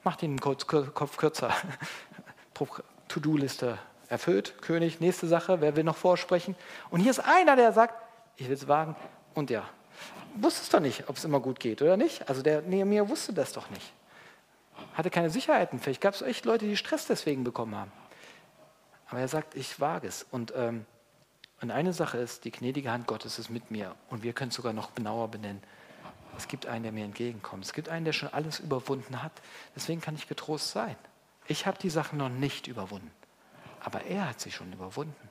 mach 0.04 0.16
den 0.16 0.38
Kopf 0.40 1.16
kürzer. 1.16 1.54
To-Do-Liste 3.08 3.78
erfüllt, 4.08 4.60
König, 4.62 5.00
nächste 5.00 5.26
Sache, 5.26 5.60
wer 5.60 5.76
will 5.76 5.84
noch 5.84 5.96
vorsprechen? 5.96 6.54
Und 6.90 7.00
hier 7.00 7.10
ist 7.10 7.20
einer, 7.20 7.56
der 7.56 7.72
sagt, 7.72 7.94
ich 8.36 8.48
will 8.48 8.54
es 8.54 8.68
wagen 8.68 8.96
und 9.34 9.50
ja, 9.50 9.68
wusste 10.34 10.62
es 10.62 10.68
doch 10.68 10.80
nicht, 10.80 11.08
ob 11.08 11.16
es 11.16 11.24
immer 11.24 11.40
gut 11.40 11.60
geht 11.60 11.82
oder 11.82 11.96
nicht. 11.96 12.28
Also 12.28 12.42
der 12.42 12.62
Nehemiah 12.62 13.08
wusste 13.08 13.32
das 13.32 13.52
doch 13.52 13.70
nicht. 13.70 13.92
Hatte 14.94 15.10
keine 15.10 15.30
Sicherheiten. 15.30 15.78
Vielleicht 15.78 16.00
gab 16.00 16.14
es 16.14 16.22
echt 16.22 16.44
Leute, 16.44 16.66
die 16.66 16.76
Stress 16.76 17.06
deswegen 17.06 17.44
bekommen 17.44 17.74
haben. 17.74 17.92
Aber 19.08 19.20
er 19.20 19.28
sagt, 19.28 19.54
ich 19.54 19.80
wage 19.80 20.08
es. 20.08 20.26
Und, 20.30 20.52
ähm, 20.56 20.84
und 21.60 21.70
eine 21.70 21.92
Sache 21.92 22.18
ist, 22.18 22.44
die 22.44 22.50
gnädige 22.50 22.90
Hand 22.90 23.06
Gottes 23.06 23.38
ist 23.38 23.48
mit 23.50 23.70
mir. 23.70 23.94
Und 24.10 24.22
wir 24.22 24.32
können 24.32 24.50
es 24.50 24.56
sogar 24.56 24.72
noch 24.72 24.94
genauer 24.94 25.28
benennen. 25.28 25.62
Es 26.36 26.48
gibt 26.48 26.66
einen, 26.66 26.82
der 26.82 26.92
mir 26.92 27.04
entgegenkommt. 27.04 27.64
Es 27.64 27.72
gibt 27.72 27.88
einen, 27.88 28.04
der 28.04 28.12
schon 28.12 28.28
alles 28.28 28.60
überwunden 28.60 29.22
hat. 29.22 29.32
Deswegen 29.74 30.00
kann 30.00 30.14
ich 30.14 30.28
getrost 30.28 30.70
sein. 30.70 30.96
Ich 31.48 31.66
habe 31.66 31.78
die 31.78 31.88
Sachen 31.88 32.18
noch 32.18 32.28
nicht 32.28 32.66
überwunden. 32.66 33.10
Aber 33.80 34.02
er 34.04 34.28
hat 34.28 34.40
sie 34.40 34.50
schon 34.50 34.72
überwunden. 34.72 35.30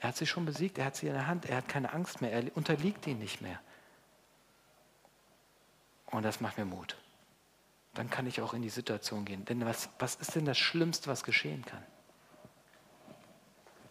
Er 0.00 0.10
hat 0.10 0.16
sie 0.16 0.26
schon 0.26 0.44
besiegt, 0.44 0.78
er 0.78 0.84
hat 0.84 0.96
sie 0.96 1.06
in 1.06 1.14
der 1.14 1.26
Hand, 1.26 1.46
er 1.46 1.56
hat 1.56 1.68
keine 1.68 1.92
Angst 1.92 2.20
mehr, 2.20 2.32
er 2.32 2.56
unterliegt 2.56 3.06
ihnen 3.06 3.18
nicht 3.18 3.40
mehr. 3.40 3.58
Und 6.06 6.22
das 6.22 6.40
macht 6.40 6.56
mir 6.58 6.64
Mut. 6.64 6.96
Dann 7.94 8.08
kann 8.08 8.26
ich 8.26 8.40
auch 8.40 8.54
in 8.54 8.62
die 8.62 8.68
Situation 8.68 9.24
gehen. 9.24 9.44
Denn 9.44 9.64
was, 9.64 9.88
was 9.98 10.14
ist 10.16 10.34
denn 10.36 10.44
das 10.44 10.58
Schlimmste, 10.58 11.08
was 11.08 11.24
geschehen 11.24 11.64
kann? 11.64 11.82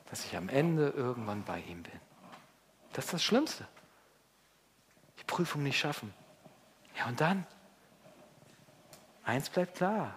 Dass 0.09 0.25
ich 0.25 0.35
am 0.37 0.49
Ende 0.49 0.89
irgendwann 0.89 1.43
bei 1.43 1.59
ihm 1.59 1.83
bin. 1.83 1.99
Das 2.93 3.05
ist 3.05 3.13
das 3.13 3.23
Schlimmste. 3.23 3.67
Die 5.19 5.23
Prüfung 5.23 5.63
nicht 5.63 5.79
schaffen. 5.79 6.13
Ja, 6.97 7.07
und 7.07 7.19
dann? 7.19 7.45
Eins 9.23 9.49
bleibt 9.49 9.75
klar. 9.75 10.15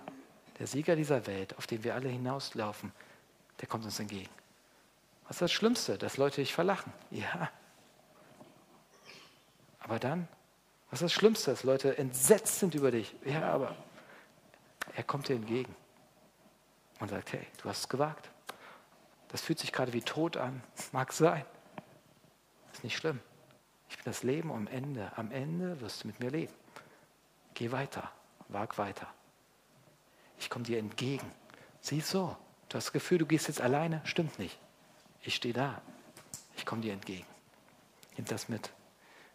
Der 0.59 0.67
Sieger 0.67 0.95
dieser 0.95 1.27
Welt, 1.27 1.57
auf 1.59 1.67
den 1.67 1.83
wir 1.83 1.95
alle 1.95 2.09
hinauslaufen, 2.09 2.93
der 3.61 3.69
kommt 3.69 3.85
uns 3.85 3.99
entgegen. 3.99 4.31
Was 5.25 5.37
ist 5.37 5.43
das 5.43 5.53
Schlimmste? 5.53 5.99
Dass 5.99 6.17
Leute 6.17 6.41
dich 6.41 6.55
verlachen. 6.55 6.93
Ja. 7.11 7.51
Aber 9.81 9.99
dann, 9.99 10.29
was 10.91 11.01
ist 11.01 11.05
das 11.05 11.13
Schlimmste? 11.13 11.51
Dass 11.51 11.65
Leute 11.65 11.97
entsetzt 11.99 12.61
sind 12.61 12.75
über 12.75 12.91
dich. 12.91 13.15
Ja, 13.25 13.53
aber 13.53 13.77
er 14.95 15.05
kommt 15.05 15.29
dir 15.29 15.37
entgegen 15.37 15.75
und 16.99 17.09
sagt, 17.09 17.33
hey, 17.33 17.47
du 17.63 17.69
hast 17.69 17.81
es 17.81 17.89
gewagt. 17.89 18.31
Das 19.31 19.41
fühlt 19.41 19.59
sich 19.59 19.73
gerade 19.73 19.93
wie 19.93 20.03
tot 20.03 20.37
an. 20.37 20.63
Mag 20.93 21.13
sein. 21.13 21.45
Ist 22.73 22.85
nicht 22.85 22.97
schlimm. 22.97 23.21
Ich 23.89 23.97
bin 23.97 24.05
das 24.05 24.23
Leben 24.23 24.53
am 24.53 24.67
Ende. 24.67 25.13
Am 25.17 25.31
Ende 25.31 25.81
wirst 25.81 26.03
du 26.03 26.09
mit 26.09 26.21
mir 26.21 26.31
leben. 26.31 26.53
Geh 27.55 27.73
weiter. 27.73 28.11
Wag 28.49 28.79
weiter. 28.79 29.07
Ich 30.39 30.51
komme 30.51 30.65
dir 30.65 30.79
entgegen. 30.79 31.31
Sieh 31.81 32.01
so. 32.01 32.37
Du 32.69 32.77
hast 32.77 32.87
das 32.87 32.93
Gefühl, 32.93 33.19
du 33.19 33.27
gehst 33.27 33.49
jetzt 33.49 33.61
alleine. 33.61 34.01
Stimmt 34.05 34.39
nicht. 34.39 34.59
Ich 35.23 35.35
stehe 35.35 35.55
da. 35.55 35.83
Ich 36.57 36.67
komme 36.67 36.83
dir 36.83 36.93
entgegen. 36.93 37.27
Nimm 38.17 38.27
das 38.27 38.49
mit. 38.49 38.71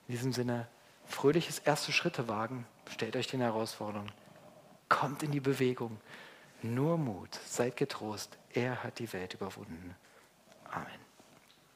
In 0.07 0.13
diesem 0.15 0.33
Sinne, 0.33 0.67
fröhliches 1.05 1.59
erste 1.59 1.91
Schritte 1.91 2.27
wagen. 2.27 2.65
Stellt 2.89 3.15
euch 3.15 3.27
den 3.27 3.41
Herausforderungen. 3.41 4.11
Kommt 4.89 5.23
in 5.23 5.31
die 5.31 5.39
Bewegung. 5.39 5.99
Nur 6.61 6.97
Mut. 6.97 7.39
Seid 7.45 7.77
getrost. 7.77 8.37
Er 8.53 8.83
hat 8.83 8.99
die 8.99 9.11
Welt 9.13 9.33
überwunden. 9.33 9.95
Amen. 10.71 11.04